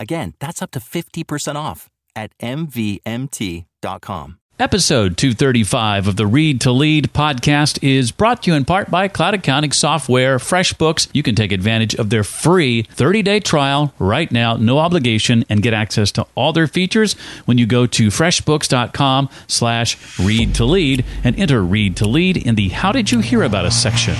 Again, 0.00 0.34
that's 0.40 0.62
up 0.62 0.70
to 0.72 0.80
50% 0.80 1.56
off 1.56 1.88
at 2.14 2.36
MVMT.com. 2.38 4.38
Episode 4.60 5.16
235 5.16 6.08
of 6.08 6.16
the 6.16 6.26
Read 6.26 6.60
to 6.62 6.72
Lead 6.72 7.12
podcast 7.12 7.78
is 7.80 8.10
brought 8.10 8.42
to 8.42 8.50
you 8.50 8.56
in 8.56 8.64
part 8.64 8.90
by 8.90 9.06
Cloud 9.06 9.34
Accounting 9.34 9.70
Software 9.70 10.38
FreshBooks. 10.38 11.06
You 11.12 11.22
can 11.22 11.36
take 11.36 11.52
advantage 11.52 11.94
of 11.94 12.10
their 12.10 12.24
free 12.24 12.82
30-day 12.82 13.38
trial 13.38 13.94
right 14.00 14.32
now, 14.32 14.56
no 14.56 14.80
obligation, 14.80 15.44
and 15.48 15.62
get 15.62 15.74
access 15.74 16.10
to 16.10 16.26
all 16.34 16.52
their 16.52 16.66
features 16.66 17.12
when 17.44 17.56
you 17.56 17.66
go 17.66 17.86
to 17.86 18.08
freshbooks.com 18.08 19.28
slash 19.46 20.18
read 20.18 20.56
to 20.56 20.64
lead 20.64 21.04
and 21.22 21.38
enter 21.38 21.62
read 21.62 21.96
to 21.98 22.08
lead 22.08 22.36
in 22.36 22.56
the 22.56 22.70
How 22.70 22.90
Did 22.90 23.12
You 23.12 23.20
Hear 23.20 23.44
About 23.44 23.64
Us 23.64 23.80
section. 23.80 24.16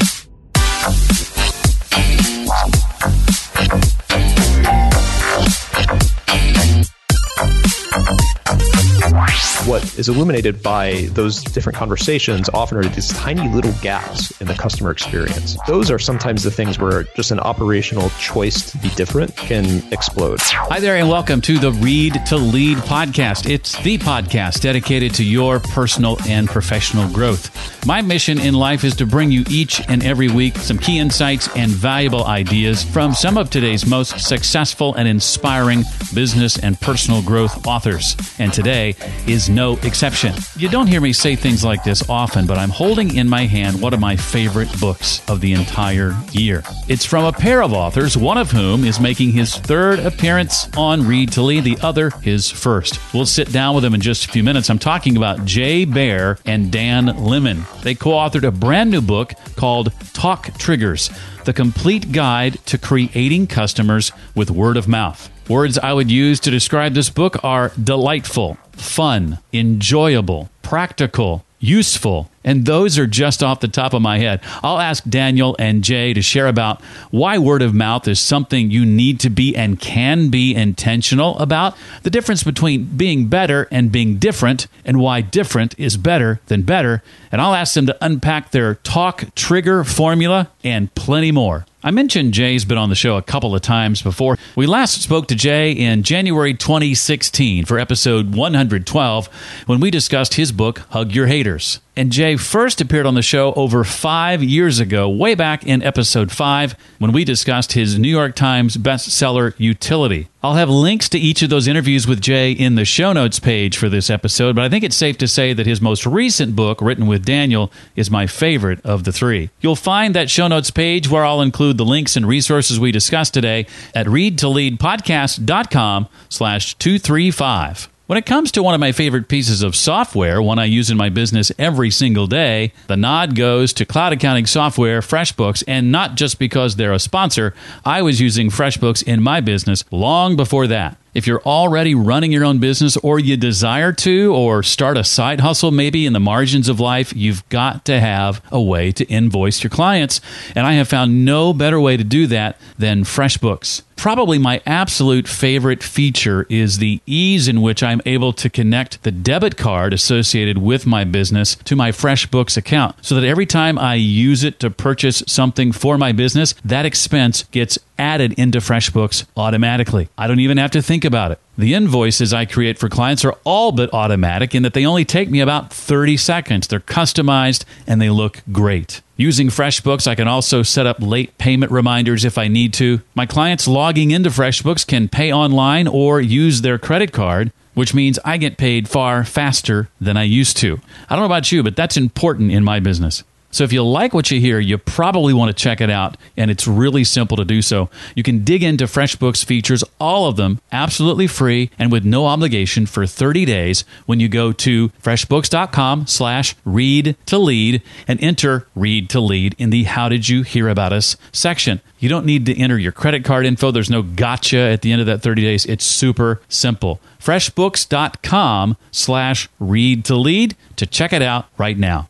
What 9.79 9.99
is 9.99 10.09
illuminated 10.09 10.61
by 10.61 11.07
those 11.13 11.43
different 11.43 11.77
conversations 11.77 12.49
often 12.53 12.79
are 12.79 12.85
these 12.85 13.09
tiny 13.09 13.49
little 13.49 13.73
gaps 13.81 14.39
in 14.41 14.49
the 14.49 14.55
customer 14.55 14.91
experience. 14.91 15.57
Those 15.69 15.89
are 15.91 16.01
sometimes 16.01 16.43
the 16.43 16.51
things 16.51 16.79
where 16.79 17.05
just 17.15 17.31
an 17.31 17.39
operational 17.39 18.11
choice 18.19 18.73
to 18.73 18.79
be 18.79 18.89
different 18.91 19.37
can 19.37 19.83
explode. 19.93 20.41
Hi 20.41 20.81
there, 20.81 20.97
and 20.97 21.09
welcome 21.09 21.41
to 21.43 21.59
the 21.59 21.71
Read 21.71 22.15
to 22.27 22.37
Lead 22.37 22.79
podcast. 22.79 23.49
It's 23.49 23.81
the 23.83 23.99
podcast 23.99 24.63
dedicated 24.63 25.15
to 25.15 25.25
your 25.25 25.61
personal 25.61 26.19
and 26.27 26.49
professional 26.49 27.09
growth. 27.13 27.87
My 27.87 28.03
mission 28.03 28.41
in 28.41 28.55
life 28.55 28.83
is 28.83 28.97
to 28.97 29.07
bring 29.07 29.31
you 29.31 29.45
each 29.49 29.81
and 29.89 30.03
every 30.03 30.29
week 30.29 30.57
some 30.57 30.79
key 30.79 30.99
insights 30.99 31.49
and 31.57 31.71
valuable 31.71 32.25
ideas 32.25 32.83
from 32.83 33.15
some 33.15 33.39
of 33.39 33.49
today's 33.49 33.87
most 33.87 34.19
successful 34.19 34.95
and 34.95 35.07
inspiring 35.07 35.85
business 36.15 36.59
and 36.59 36.81
personal 36.81 37.23
growth 37.23 37.65
authors. 37.67 38.17
And 38.41 38.53
today 38.53 38.97
is 39.27 39.49
no 39.49 39.68
exception. 39.77 40.35
You 40.57 40.69
don't 40.69 40.87
hear 40.87 41.01
me 41.01 41.13
say 41.13 41.37
things 41.37 41.65
like 41.65 41.85
this 41.85 42.09
often, 42.09 42.47
but 42.47 42.59
I'm 42.59 42.71
holding 42.71 43.17
in 43.17 43.29
my 43.29 43.45
hand 43.47 43.81
one 43.81 43.95
of 43.95 44.01
my 44.01 44.17
favorite 44.17 44.69
books 44.81 45.29
of 45.29 45.41
the 45.41 45.53
entire 45.53 46.17
year. 46.33 46.63
It's 46.89 47.05
from 47.05 47.25
a 47.25 47.33
pair 47.33 47.63
of 47.63 47.73
authors, 47.73 48.17
one 48.17 48.39
of 48.39 48.51
whom 48.51 48.85
is 48.85 49.01
making 49.01 49.33
his 49.33 49.57
third 49.57 49.99
appearance 49.99 50.69
on 50.77 51.07
Read 51.07 51.33
to 51.33 51.43
Lead, 51.43 51.65
the 51.65 51.79
other 51.83 52.11
his 52.23 52.51
first. 52.51 52.99
We'll 53.13 53.27
sit 53.27 53.53
down 53.53 53.75
with 53.75 53.85
them 53.85 53.95
in 53.95 54.01
just 54.01 54.25
a 54.25 54.29
few 54.29 54.43
minutes. 54.43 54.71
I'm 54.71 54.79
talking 54.79 55.17
about 55.17 55.45
Jay 55.45 55.85
Baer 55.85 56.39
and 56.47 56.73
Dan 56.73 57.07
Lemin. 57.07 57.65
They 57.83 57.95
co 57.95 58.11
authored 58.11 58.47
a 58.47 58.51
brand 58.51 58.91
new 58.91 59.01
book 59.01 59.35
called 59.57 59.93
Talk 60.13 60.57
Triggers 60.59 61.11
The 61.45 61.53
Complete 61.53 62.13
Guide 62.13 62.65
to 62.67 62.79
Creating 62.79 63.47
Customers 63.47 64.13
with 64.35 64.51
Word 64.51 64.77
of 64.77 64.89
Mouth. 64.89 65.31
Words 65.49 65.79
I 65.79 65.95
would 65.95 66.11
use 66.11 66.41
to 66.41 66.51
describe 66.51 66.93
this 66.93 67.09
book 67.09 67.43
are 67.43 67.73
delightful, 67.83 68.59
fun, 68.79 69.39
enjoyable, 69.53 70.51
practical, 70.63 71.45
useful. 71.61 72.31
And 72.45 72.65
those 72.65 72.99
are 72.99 73.07
just 73.07 73.43
off 73.43 73.61
the 73.61 73.69
top 73.69 73.93
of 73.93 74.01
my 74.01 74.19
head. 74.19 74.41
I'll 74.63 74.79
ask 74.79 75.05
Daniel 75.05 75.57
and 75.59 75.85
Jay 75.85 76.15
to 76.15 76.23
share 76.23 76.47
about 76.47 76.81
why 77.11 77.37
word 77.37 77.63
of 77.63 77.75
mouth 77.75 78.09
is 78.09 78.21
something 78.21 78.71
you 78.71 78.87
need 78.87 79.21
to 79.21 79.31
be 79.31 79.55
and 79.57 79.79
can 79.79 80.31
be 80.31 80.55
intentional 80.55 81.39
about, 81.39 81.77
the 82.05 82.11
difference 82.11 82.43
between 82.43 82.85
being 82.97 83.27
better 83.27 83.69
and 83.71 83.93
being 83.93 84.19
different, 84.19 84.67
and 84.85 85.01
why 85.01 85.21
different 85.21 85.75
is 85.79 85.97
better 85.97 86.41
than 86.47 86.63
better. 86.63 87.03
And 87.31 87.41
I'll 87.41 87.55
ask 87.55 87.75
them 87.75 87.87
to 87.87 87.99
unpack 88.01 88.51
their 88.53 88.77
talk 88.77 89.35
trigger 89.35 89.85
formula 89.85 90.51
and 90.65 90.95
plenty 90.95 91.33
more. 91.33 91.67
I 91.89 91.91
mentioned 91.91 92.35
Jay's 92.35 92.67
been 92.67 92.77
on 92.77 92.91
the 92.91 92.95
show 92.95 93.17
a 93.17 93.23
couple 93.23 93.55
of 93.55 93.63
times 93.63 94.03
before. 94.03 94.37
We 94.55 94.67
last 94.67 95.01
spoke 95.01 95.27
to 95.29 95.35
Jay 95.35 95.73
in 95.73 96.03
January 96.03 96.53
2016 96.53 97.65
for 97.65 97.79
episode 97.79 98.35
112 98.35 99.29
when 99.65 99.81
we 99.81 99.91
discussed 99.91 100.35
his 100.35 100.53
book, 100.53 100.81
Hug 100.91 101.13
Your 101.13 101.29
Haters. 101.29 101.81
And 101.97 102.13
Jay 102.13 102.37
first 102.37 102.83
appeared 102.83 103.07
on 103.07 103.15
the 103.15 103.23
show 103.23 103.55
over 103.55 103.85
five 103.85 104.43
years 104.43 104.81
ago, 104.81 105.09
way 105.09 105.35
back 105.35 105.67
in 105.67 105.83
episode 105.83 106.31
five, 106.31 106.77
when 106.99 107.13
we 107.13 107.25
discussed 107.25 107.73
his 107.73 107.99
New 107.99 108.11
York 108.11 108.37
Times 108.37 108.77
bestseller, 108.77 109.55
Utility. 109.57 110.29
I'll 110.41 110.55
have 110.55 110.71
links 110.71 111.09
to 111.09 111.19
each 111.19 111.43
of 111.43 111.51
those 111.51 111.67
interviews 111.67 112.07
with 112.07 112.21
Jay 112.21 112.53
in 112.53 112.77
the 112.77 112.85
show 112.85 113.13
notes 113.13 113.41
page 113.41 113.77
for 113.77 113.89
this 113.89 114.09
episode, 114.09 114.55
but 114.55 114.65
I 114.65 114.69
think 114.69 114.85
it's 114.85 114.95
safe 114.95 115.19
to 115.19 115.27
say 115.27 115.53
that 115.53 115.67
his 115.67 115.81
most 115.81 116.07
recent 116.07 116.55
book, 116.55 116.81
written 116.81 117.09
with 117.09 117.25
Daniel, 117.25 117.73
is 117.97 118.09
my 118.09 118.29
favorite 118.29 118.81
of 118.87 119.03
the 119.03 119.11
three. 119.11 119.51
You'll 119.61 119.75
find 119.75 120.15
that 120.15 120.31
show 120.31 120.47
notes 120.47 120.71
page 120.71 121.11
where 121.11 121.25
I'll 121.25 121.43
include 121.43 121.77
the 121.77 121.85
links 121.85 122.17
and 122.17 122.25
resources 122.25 122.79
we 122.79 122.93
discussed 122.93 123.35
today 123.35 123.67
at 123.97 124.07
readtoleadpodcast.com 124.07 126.07
slash 126.29 126.75
235. 126.77 127.89
When 128.09 128.17
it 128.17 128.25
comes 128.25 128.51
to 128.53 128.63
one 128.63 128.73
of 128.73 128.81
my 128.81 128.93
favorite 128.93 129.29
pieces 129.29 129.61
of 129.61 129.77
software, 129.77 130.41
one 130.41 130.59
I 130.59 130.65
use 130.65 130.91
in 130.91 130.97
my 130.97 131.11
business 131.11 131.53
every 131.59 131.91
single 131.91 132.27
day, 132.27 132.73
the 132.87 132.97
nod 132.97 133.37
goes 133.37 133.75
to 133.75 133.85
cloud 133.85 134.15
accounting 134.15 134.47
software 134.47 135.03
FreshBooks, 135.03 135.63
and 135.69 135.93
not 135.93 136.15
just 136.15 136.39
because 136.39 136.77
they're 136.77 136.95
a 136.95 136.99
sponsor. 136.99 137.53
I 137.85 138.01
was 138.01 138.19
using 138.19 138.49
FreshBooks 138.49 139.03
in 139.03 139.23
my 139.23 139.43
business 139.43 139.85
long 139.91 140.37
before 140.37 140.67
that. 140.69 140.97
If 141.13 141.27
you're 141.27 141.43
already 141.43 141.95
running 141.95 142.33
your 142.33 142.47
own 142.47 142.61
business 142.61 142.97
or 142.97 143.19
you 143.19 143.37
desire 143.37 143.93
to 143.93 144.35
or 144.35 144.63
start 144.63 144.97
a 144.97 145.05
side 145.05 145.41
hustle 145.41 145.71
maybe 145.71 146.07
in 146.07 146.15
the 146.15 146.19
margins 146.19 146.71
of 146.71 146.81
life, 146.81 147.13
you've 147.15 147.47
got 147.51 147.85
to 147.85 148.01
have 148.01 148.41
a 148.51 148.63
way 148.63 148.91
to 148.93 149.05
invoice 149.05 149.63
your 149.63 149.71
clients. 149.71 150.23
And 150.55 150.67
I 150.67 150.73
have 150.75 150.89
found 150.89 151.27
no 151.27 151.53
better 151.53 151.79
way 151.79 151.99
to 151.99 152.05
do 152.05 152.27
that 152.29 152.59
than 152.79 153.05
FreshBooks. 153.05 153.83
Probably 153.99 154.39
my 154.39 154.63
absolute 154.65 155.27
favorite 155.27 155.83
feature 155.83 156.47
is 156.49 156.79
the 156.79 157.01
ease 157.05 157.49
in 157.49 157.61
which 157.61 157.83
I'm 157.83 158.01
able 158.07 158.33
to 158.35 158.49
connect 158.49 159.03
the 159.03 159.11
debit 159.11 159.57
card 159.57 159.93
associated 159.93 160.59
with 160.59 160.87
my 160.87 161.03
business 161.03 161.57
to 161.57 161.75
my 161.75 161.91
FreshBooks 161.91 162.57
account 162.57 162.95
so 163.05 163.17
that 163.17 163.27
every 163.27 163.45
time 163.45 163.77
I 163.77 163.97
use 163.97 164.45
it 164.45 164.61
to 164.61 164.71
purchase 164.71 165.25
something 165.27 165.73
for 165.73 165.99
my 165.99 166.13
business, 166.13 166.55
that 166.65 166.87
expense 166.87 167.43
gets 167.51 167.77
added 167.99 168.35
into 168.35 168.61
FreshBooks 168.61 169.25
automatically. 169.37 170.09
I 170.17 170.29
don't 170.29 170.39
even 170.39 170.59
have 170.59 170.71
to 170.71 170.81
think 170.81 171.05
about 171.05 171.33
it. 171.33 171.41
The 171.59 171.75
invoices 171.75 172.33
I 172.33 172.45
create 172.45 172.79
for 172.79 172.89
clients 172.89 173.25
are 173.25 173.37
all 173.43 173.73
but 173.73 173.93
automatic 173.93 174.55
in 174.55 174.63
that 174.63 174.75
they 174.75 174.87
only 174.87 175.05
take 175.05 175.29
me 175.29 175.41
about 175.41 175.73
30 175.73 176.17
seconds. 176.17 176.69
They're 176.69 176.79
customized 176.79 177.65
and 177.85 178.01
they 178.01 178.11
look 178.11 178.43
great. 178.53 179.03
Using 179.21 179.49
FreshBooks, 179.49 180.07
I 180.07 180.15
can 180.15 180.29
also 180.29 180.63
set 180.63 180.87
up 180.87 180.99
late 181.01 181.37
payment 181.39 181.73
reminders 181.73 182.25
if 182.25 182.39
I 182.39 182.47
need 182.47 182.73
to. 182.75 183.01
My 183.17 183.27
clients 183.27 183.67
logging 183.67 184.13
into 184.13 184.31
FreshBooks 184.31 184.87
can 184.87 185.09
pay 185.09 185.33
online 185.33 185.89
or 185.89 186.21
use 186.21 186.61
their 186.61 186.79
credit 186.79 187.11
card, 187.11 187.51
which 187.75 187.93
means 187.93 188.21
I 188.25 188.37
get 188.37 188.57
paid 188.57 188.89
far 188.89 189.25
faster 189.25 189.89
than 190.01 190.17
I 190.17 190.23
used 190.23 190.57
to. 190.59 190.81
I 191.11 191.17
don't 191.17 191.23
know 191.23 191.27
about 191.35 191.51
you, 191.51 191.65
but 191.65 191.75
that's 191.75 191.97
important 191.97 192.53
in 192.53 192.63
my 192.63 192.79
business. 192.79 193.25
So 193.51 193.65
if 193.65 193.73
you 193.73 193.83
like 193.83 194.13
what 194.13 194.31
you 194.31 194.41
hear, 194.41 194.61
you 194.61 194.77
probably 194.77 195.33
want 195.33 195.49
to 195.49 195.63
check 195.63 195.81
it 195.81 195.91
out, 195.91 196.17
and 196.37 196.51
it's 196.51 196.67
really 196.67 197.03
simple 197.05 197.37
to 197.39 197.45
do 197.45 197.63
so. 197.63 197.89
You 198.15 198.23
can 198.23 198.45
dig 198.45 198.63
into 198.63 198.85
FreshBooks 198.85 199.45
features, 199.45 199.83
all 199.99 200.27
of 200.27 200.37
them 200.37 200.61
absolutely 200.71 201.27
free 201.27 201.71
and 201.79 201.91
with 201.91 202.05
no 202.05 202.27
obligation 202.27 202.87
for 202.87 203.07
30 203.07 203.45
days 203.45 203.85
when 204.07 204.21
you 204.21 204.29
go 204.29 204.53
to 204.53 204.91
freshbooks.com 205.03 206.07
slash 206.07 206.55
read 206.65 207.17
to 207.27 207.39
lead 207.39 207.83
and 208.07 208.23
enter 208.23 208.67
read 208.75 209.09
to 209.11 209.21
lead 209.21 209.55
in 209.59 209.71
the 209.71 209.85
how 209.85 210.09
did 210.09 210.29
you 210.29 210.43
hear 210.43 210.69
about 210.69 210.93
us 210.93 211.17
section. 211.33 211.81
You 211.99 212.09
don't 212.09 212.27
need 212.27 212.47
to 212.47 212.57
enter 212.57 212.79
your 212.79 212.93
credit 212.93 213.25
card 213.25 213.47
info. 213.47 213.71
There's 213.71 213.91
no 213.91 214.03
gotcha 214.03 214.59
at 214.59 214.83
the 214.83 214.93
end 214.93 215.01
of 215.01 215.07
that 215.07 215.23
30 215.23 215.43
days. 215.43 215.67
It's 215.67 215.85
super 215.85 216.41
simple. 216.49 217.01
freshbooks.com 217.19 218.77
slash 218.93 219.49
read 219.59 220.05
to 220.05 220.15
lead 220.15 220.57
to 220.77 220.87
check 220.87 221.13
it 221.13 221.23
out 221.23 221.47
right 221.57 221.79
now. 221.79 222.09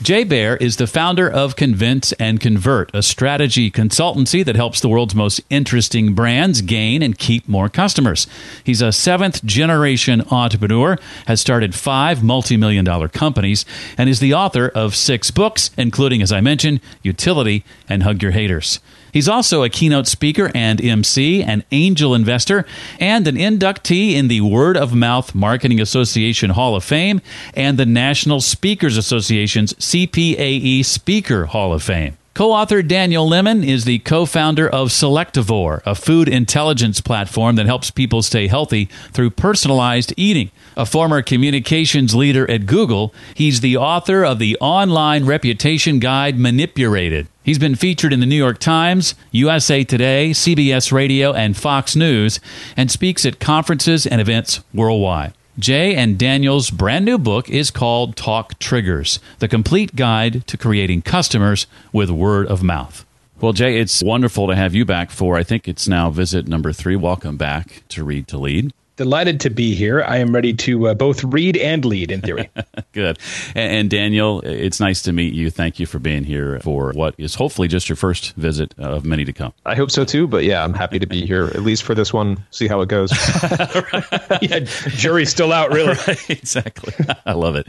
Jay 0.00 0.22
Baer 0.22 0.54
is 0.56 0.76
the 0.76 0.86
founder 0.86 1.28
of 1.28 1.56
Convince 1.56 2.12
and 2.12 2.40
Convert, 2.40 2.94
a 2.94 3.02
strategy 3.02 3.68
consultancy 3.68 4.44
that 4.44 4.54
helps 4.54 4.80
the 4.80 4.88
world's 4.88 5.14
most 5.14 5.40
interesting 5.50 6.14
brands 6.14 6.62
gain 6.62 7.02
and 7.02 7.18
keep 7.18 7.48
more 7.48 7.68
customers. 7.68 8.28
He's 8.62 8.80
a 8.80 8.92
seventh 8.92 9.44
generation 9.44 10.22
entrepreneur, 10.30 10.98
has 11.26 11.40
started 11.40 11.74
five 11.74 12.22
multi 12.22 12.56
million 12.56 12.84
dollar 12.84 13.08
companies, 13.08 13.64
and 13.96 14.08
is 14.08 14.20
the 14.20 14.34
author 14.34 14.68
of 14.68 14.94
six 14.94 15.32
books, 15.32 15.72
including, 15.76 16.22
as 16.22 16.30
I 16.30 16.40
mentioned, 16.40 16.80
Utility 17.02 17.64
and 17.88 18.04
Hug 18.04 18.22
Your 18.22 18.30
Haters. 18.30 18.78
He's 19.18 19.28
also 19.28 19.64
a 19.64 19.68
keynote 19.68 20.06
speaker 20.06 20.48
and 20.54 20.80
MC, 20.80 21.42
an 21.42 21.64
angel 21.72 22.14
investor, 22.14 22.64
and 23.00 23.26
an 23.26 23.34
inductee 23.34 24.12
in 24.12 24.28
the 24.28 24.42
Word 24.42 24.76
of 24.76 24.94
Mouth 24.94 25.34
Marketing 25.34 25.80
Association 25.80 26.50
Hall 26.50 26.76
of 26.76 26.84
Fame 26.84 27.20
and 27.52 27.76
the 27.76 27.84
National 27.84 28.40
Speakers 28.40 28.96
Association's 28.96 29.72
CPAE 29.72 30.84
Speaker 30.84 31.46
Hall 31.46 31.72
of 31.72 31.82
Fame. 31.82 32.16
Co 32.34 32.52
author 32.52 32.80
Daniel 32.80 33.28
Lemin 33.28 33.66
is 33.66 33.84
the 33.84 33.98
co 33.98 34.24
founder 34.24 34.68
of 34.68 34.90
Selectivore, 34.90 35.82
a 35.84 35.96
food 35.96 36.28
intelligence 36.28 37.00
platform 37.00 37.56
that 37.56 37.66
helps 37.66 37.90
people 37.90 38.22
stay 38.22 38.46
healthy 38.46 38.84
through 39.10 39.30
personalized 39.30 40.14
eating. 40.16 40.52
A 40.76 40.86
former 40.86 41.22
communications 41.22 42.14
leader 42.14 42.48
at 42.48 42.66
Google, 42.66 43.12
he's 43.34 43.62
the 43.62 43.76
author 43.76 44.24
of 44.24 44.38
the 44.38 44.56
online 44.60 45.26
reputation 45.26 45.98
guide 45.98 46.38
Manipurated. 46.38 47.26
He's 47.48 47.58
been 47.58 47.76
featured 47.76 48.12
in 48.12 48.20
the 48.20 48.26
New 48.26 48.36
York 48.36 48.58
Times, 48.58 49.14
USA 49.30 49.82
Today, 49.82 50.32
CBS 50.32 50.92
Radio, 50.92 51.32
and 51.32 51.56
Fox 51.56 51.96
News, 51.96 52.40
and 52.76 52.90
speaks 52.90 53.24
at 53.24 53.40
conferences 53.40 54.06
and 54.06 54.20
events 54.20 54.60
worldwide. 54.74 55.32
Jay 55.58 55.94
and 55.94 56.18
Daniel's 56.18 56.68
brand 56.68 57.06
new 57.06 57.16
book 57.16 57.48
is 57.48 57.70
called 57.70 58.16
Talk 58.16 58.58
Triggers 58.58 59.18
The 59.38 59.48
Complete 59.48 59.96
Guide 59.96 60.46
to 60.46 60.58
Creating 60.58 61.00
Customers 61.00 61.66
with 61.90 62.10
Word 62.10 62.46
of 62.48 62.62
Mouth. 62.62 63.06
Well, 63.40 63.54
Jay, 63.54 63.80
it's 63.80 64.02
wonderful 64.02 64.46
to 64.48 64.54
have 64.54 64.74
you 64.74 64.84
back 64.84 65.10
for, 65.10 65.38
I 65.38 65.42
think 65.42 65.66
it's 65.66 65.88
now 65.88 66.10
visit 66.10 66.46
number 66.46 66.74
three. 66.74 66.96
Welcome 66.96 67.38
back 67.38 67.82
to 67.88 68.04
Read 68.04 68.28
to 68.28 68.36
Lead. 68.36 68.74
Delighted 68.98 69.38
to 69.42 69.50
be 69.50 69.76
here. 69.76 70.02
I 70.02 70.16
am 70.16 70.34
ready 70.34 70.52
to 70.54 70.88
uh, 70.88 70.94
both 70.94 71.22
read 71.22 71.56
and 71.56 71.84
lead 71.84 72.10
in 72.10 72.20
theory. 72.20 72.50
Good. 72.92 73.20
And, 73.54 73.72
and, 73.72 73.90
Daniel, 73.90 74.40
it's 74.40 74.80
nice 74.80 75.02
to 75.02 75.12
meet 75.12 75.34
you. 75.34 75.50
Thank 75.50 75.78
you 75.78 75.86
for 75.86 76.00
being 76.00 76.24
here 76.24 76.58
for 76.58 76.90
what 76.90 77.14
is 77.16 77.36
hopefully 77.36 77.68
just 77.68 77.88
your 77.88 77.94
first 77.94 78.34
visit 78.34 78.74
of 78.76 79.04
many 79.04 79.24
to 79.24 79.32
come. 79.32 79.52
I 79.64 79.76
hope 79.76 79.92
so 79.92 80.04
too, 80.04 80.26
but 80.26 80.42
yeah, 80.42 80.64
I'm 80.64 80.74
happy 80.74 80.98
to 80.98 81.06
be 81.06 81.24
here 81.24 81.44
at 81.44 81.62
least 81.62 81.84
for 81.84 81.94
this 81.94 82.12
one. 82.12 82.44
See 82.50 82.66
how 82.66 82.80
it 82.80 82.88
goes. 82.88 83.12
yeah, 84.42 84.58
jury's 84.96 85.30
still 85.30 85.52
out, 85.52 85.70
really. 85.70 85.94
Right, 85.94 86.28
exactly. 86.30 86.92
I 87.24 87.34
love 87.34 87.54
it. 87.54 87.68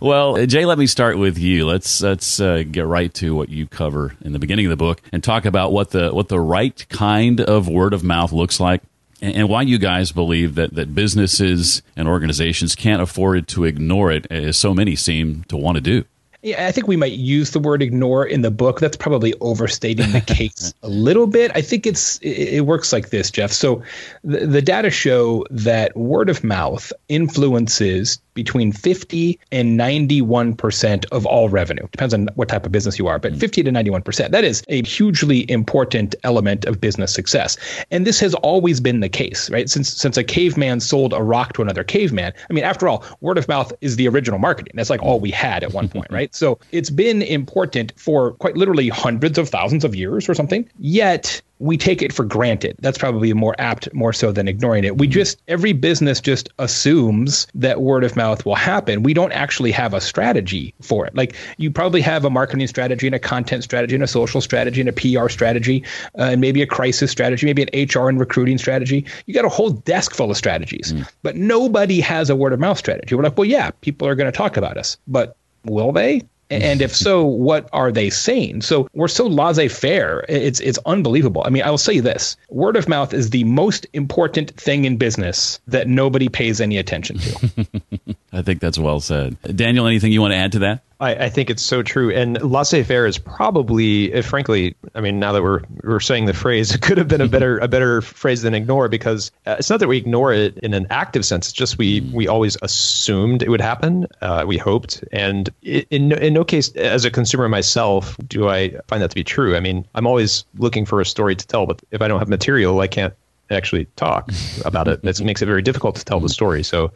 Well, 0.00 0.46
Jay, 0.46 0.64
let 0.64 0.78
me 0.78 0.86
start 0.86 1.18
with 1.18 1.36
you. 1.36 1.66
Let's 1.66 2.00
let's 2.00 2.40
uh, 2.40 2.62
get 2.70 2.86
right 2.86 3.12
to 3.14 3.34
what 3.34 3.50
you 3.50 3.66
cover 3.66 4.16
in 4.22 4.32
the 4.32 4.38
beginning 4.38 4.64
of 4.64 4.70
the 4.70 4.76
book 4.76 5.02
and 5.12 5.22
talk 5.22 5.44
about 5.44 5.72
what 5.72 5.90
the 5.90 6.10
what 6.14 6.28
the 6.28 6.40
right 6.40 6.86
kind 6.88 7.42
of 7.42 7.68
word 7.68 7.92
of 7.92 8.02
mouth 8.02 8.32
looks 8.32 8.58
like 8.58 8.80
and 9.20 9.48
why 9.48 9.62
you 9.62 9.78
guys 9.78 10.12
believe 10.12 10.54
that, 10.56 10.74
that 10.74 10.94
businesses 10.94 11.82
and 11.96 12.08
organizations 12.08 12.74
can't 12.74 13.02
afford 13.02 13.48
to 13.48 13.64
ignore 13.64 14.10
it 14.10 14.26
as 14.30 14.56
so 14.56 14.74
many 14.74 14.96
seem 14.96 15.44
to 15.44 15.56
want 15.56 15.76
to 15.76 15.80
do. 15.80 16.04
Yeah, 16.44 16.66
I 16.66 16.72
think 16.72 16.86
we 16.86 16.96
might 16.96 17.12
use 17.12 17.52
the 17.52 17.58
word 17.58 17.80
ignore 17.80 18.26
in 18.26 18.42
the 18.42 18.50
book. 18.50 18.78
That's 18.78 18.98
probably 18.98 19.32
overstating 19.40 20.12
the 20.12 20.20
case 20.20 20.74
a 20.82 20.88
little 20.90 21.26
bit. 21.26 21.50
I 21.54 21.62
think 21.62 21.86
it's 21.86 22.18
it, 22.18 22.56
it 22.56 22.66
works 22.66 22.92
like 22.92 23.08
this, 23.08 23.30
Jeff. 23.30 23.50
So 23.50 23.82
the, 24.24 24.46
the 24.46 24.60
data 24.60 24.90
show 24.90 25.46
that 25.48 25.96
word 25.96 26.28
of 26.28 26.44
mouth 26.44 26.92
influences 27.08 28.18
between 28.34 28.72
50 28.72 29.38
and 29.52 29.78
91% 29.78 31.06
of 31.10 31.26
all 31.26 31.48
revenue. 31.48 31.86
Depends 31.92 32.14
on 32.14 32.28
what 32.34 32.48
type 32.48 32.66
of 32.66 32.72
business 32.72 32.98
you 32.98 33.06
are, 33.06 33.18
but 33.18 33.32
hmm. 33.32 33.38
50 33.38 33.62
to 33.62 33.70
91%. 33.70 34.30
That 34.30 34.44
is 34.44 34.62
a 34.68 34.82
hugely 34.82 35.50
important 35.50 36.14
element 36.24 36.64
of 36.64 36.80
business 36.80 37.14
success. 37.14 37.56
And 37.90 38.06
this 38.06 38.20
has 38.20 38.34
always 38.34 38.80
been 38.80 39.00
the 39.00 39.08
case, 39.08 39.50
right? 39.50 39.68
Since 39.68 39.94
since 39.94 40.16
a 40.16 40.24
caveman 40.24 40.80
sold 40.80 41.12
a 41.12 41.22
rock 41.22 41.52
to 41.54 41.62
another 41.62 41.84
caveman. 41.84 42.32
I 42.48 42.52
mean, 42.52 42.64
after 42.64 42.88
all, 42.88 43.04
word 43.20 43.38
of 43.38 43.48
mouth 43.48 43.72
is 43.80 43.96
the 43.96 44.08
original 44.08 44.38
marketing. 44.38 44.72
That's 44.74 44.90
like 44.90 45.02
all 45.02 45.20
we 45.20 45.30
had 45.30 45.62
at 45.62 45.72
one 45.72 45.88
point, 45.88 46.08
right? 46.10 46.34
So 46.34 46.58
it's 46.72 46.90
been 46.90 47.22
important 47.22 47.92
for 47.96 48.32
quite 48.32 48.56
literally 48.56 48.88
hundreds 48.88 49.38
of 49.38 49.48
thousands 49.48 49.84
of 49.84 49.94
years 49.94 50.28
or 50.28 50.34
something. 50.34 50.68
Yet 50.78 51.40
we 51.64 51.78
take 51.78 52.02
it 52.02 52.12
for 52.12 52.24
granted. 52.24 52.76
That's 52.80 52.98
probably 52.98 53.32
more 53.32 53.54
apt, 53.58 53.92
more 53.94 54.12
so 54.12 54.32
than 54.32 54.48
ignoring 54.48 54.84
it. 54.84 54.98
We 54.98 55.06
just, 55.06 55.40
every 55.48 55.72
business 55.72 56.20
just 56.20 56.50
assumes 56.58 57.46
that 57.54 57.80
word 57.80 58.04
of 58.04 58.16
mouth 58.16 58.44
will 58.44 58.54
happen. 58.54 59.02
We 59.02 59.14
don't 59.14 59.32
actually 59.32 59.72
have 59.72 59.94
a 59.94 60.00
strategy 60.00 60.74
for 60.82 61.06
it. 61.06 61.16
Like 61.16 61.34
you 61.56 61.70
probably 61.70 62.02
have 62.02 62.26
a 62.26 62.30
marketing 62.30 62.66
strategy 62.66 63.06
and 63.06 63.14
a 63.14 63.18
content 63.18 63.64
strategy 63.64 63.94
and 63.94 64.04
a 64.04 64.06
social 64.06 64.42
strategy 64.42 64.82
and 64.82 64.90
a 64.90 64.92
PR 64.92 65.30
strategy 65.30 65.82
uh, 66.18 66.24
and 66.24 66.40
maybe 66.42 66.60
a 66.60 66.66
crisis 66.66 67.10
strategy, 67.10 67.46
maybe 67.46 67.62
an 67.62 67.88
HR 67.88 68.10
and 68.10 68.20
recruiting 68.20 68.58
strategy. 68.58 69.06
You 69.24 69.32
got 69.32 69.46
a 69.46 69.48
whole 69.48 69.70
desk 69.70 70.12
full 70.12 70.30
of 70.30 70.36
strategies, 70.36 70.92
mm. 70.92 71.08
but 71.22 71.34
nobody 71.34 71.98
has 72.00 72.28
a 72.28 72.36
word 72.36 72.52
of 72.52 72.60
mouth 72.60 72.76
strategy. 72.76 73.14
We're 73.14 73.22
like, 73.22 73.38
well, 73.38 73.46
yeah, 73.46 73.70
people 73.80 74.06
are 74.06 74.14
going 74.14 74.30
to 74.30 74.36
talk 74.36 74.58
about 74.58 74.76
us, 74.76 74.98
but 75.06 75.34
will 75.64 75.92
they? 75.92 76.24
And 76.50 76.82
if 76.82 76.94
so, 76.94 77.24
what 77.24 77.68
are 77.72 77.90
they 77.90 78.10
saying? 78.10 78.62
So 78.62 78.88
we're 78.92 79.08
so 79.08 79.26
laissez-faire. 79.26 80.24
It's 80.28 80.60
it's 80.60 80.78
unbelievable. 80.86 81.42
I 81.44 81.50
mean, 81.50 81.62
I 81.62 81.70
will 81.70 81.78
say 81.78 82.00
this: 82.00 82.36
word 82.48 82.76
of 82.76 82.88
mouth 82.88 83.14
is 83.14 83.30
the 83.30 83.44
most 83.44 83.86
important 83.92 84.50
thing 84.60 84.84
in 84.84 84.96
business 84.96 85.60
that 85.66 85.88
nobody 85.88 86.28
pays 86.28 86.60
any 86.60 86.78
attention 86.78 87.18
to. 87.18 87.66
I 88.34 88.42
think 88.42 88.60
that's 88.60 88.78
well 88.78 89.00
said. 89.00 89.36
Daniel, 89.56 89.86
anything 89.86 90.12
you 90.12 90.20
want 90.20 90.32
to 90.32 90.36
add 90.36 90.52
to 90.52 90.58
that? 90.60 90.82
I, 91.00 91.26
I 91.26 91.28
think 91.28 91.50
it's 91.50 91.62
so 91.62 91.82
true. 91.82 92.10
And 92.10 92.40
laissez-faire 92.42 93.06
is 93.06 93.18
probably, 93.18 94.12
if 94.12 94.26
frankly, 94.26 94.74
I 94.94 95.00
mean, 95.00 95.18
now 95.18 95.32
that 95.32 95.42
we're 95.42 95.62
we're 95.82 96.00
saying 96.00 96.24
the 96.26 96.34
phrase, 96.34 96.74
it 96.74 96.80
could 96.80 96.98
have 96.98 97.08
been 97.08 97.20
a 97.20 97.28
better 97.28 97.58
a 97.58 97.68
better 97.68 98.00
phrase 98.00 98.42
than 98.42 98.54
ignore 98.54 98.88
because 98.88 99.30
uh, 99.46 99.56
it's 99.58 99.70
not 99.70 99.80
that 99.80 99.88
we 99.88 99.96
ignore 99.96 100.32
it 100.32 100.58
in 100.58 100.74
an 100.74 100.86
active 100.90 101.24
sense. 101.24 101.46
It's 101.46 101.52
just 101.52 101.78
we 101.78 102.00
we 102.12 102.26
always 102.26 102.56
assumed 102.62 103.42
it 103.42 103.50
would 103.50 103.60
happen. 103.60 104.06
Uh, 104.20 104.44
we 104.46 104.56
hoped, 104.58 105.04
and 105.12 105.50
in 105.62 106.12
in 106.12 106.34
no 106.34 106.44
case, 106.44 106.70
as 106.72 107.04
a 107.04 107.10
consumer 107.10 107.48
myself, 107.48 108.16
do 108.26 108.48
I 108.48 108.70
find 108.88 109.02
that 109.02 109.10
to 109.10 109.14
be 109.14 109.24
true. 109.24 109.56
I 109.56 109.60
mean, 109.60 109.86
I'm 109.94 110.06
always 110.06 110.44
looking 110.58 110.86
for 110.86 111.00
a 111.00 111.06
story 111.06 111.36
to 111.36 111.46
tell, 111.46 111.66
but 111.66 111.82
if 111.90 112.02
I 112.02 112.08
don't 112.08 112.18
have 112.18 112.28
material, 112.28 112.80
I 112.80 112.88
can't 112.88 113.14
actually 113.50 113.86
talk 113.96 114.30
about 114.64 114.88
it. 114.88 115.00
It 115.04 115.20
makes 115.20 115.42
it 115.42 115.46
very 115.46 115.62
difficult 115.62 115.96
to 115.96 116.04
tell 116.04 116.20
the 116.20 116.28
story. 116.28 116.62
So, 116.62 116.92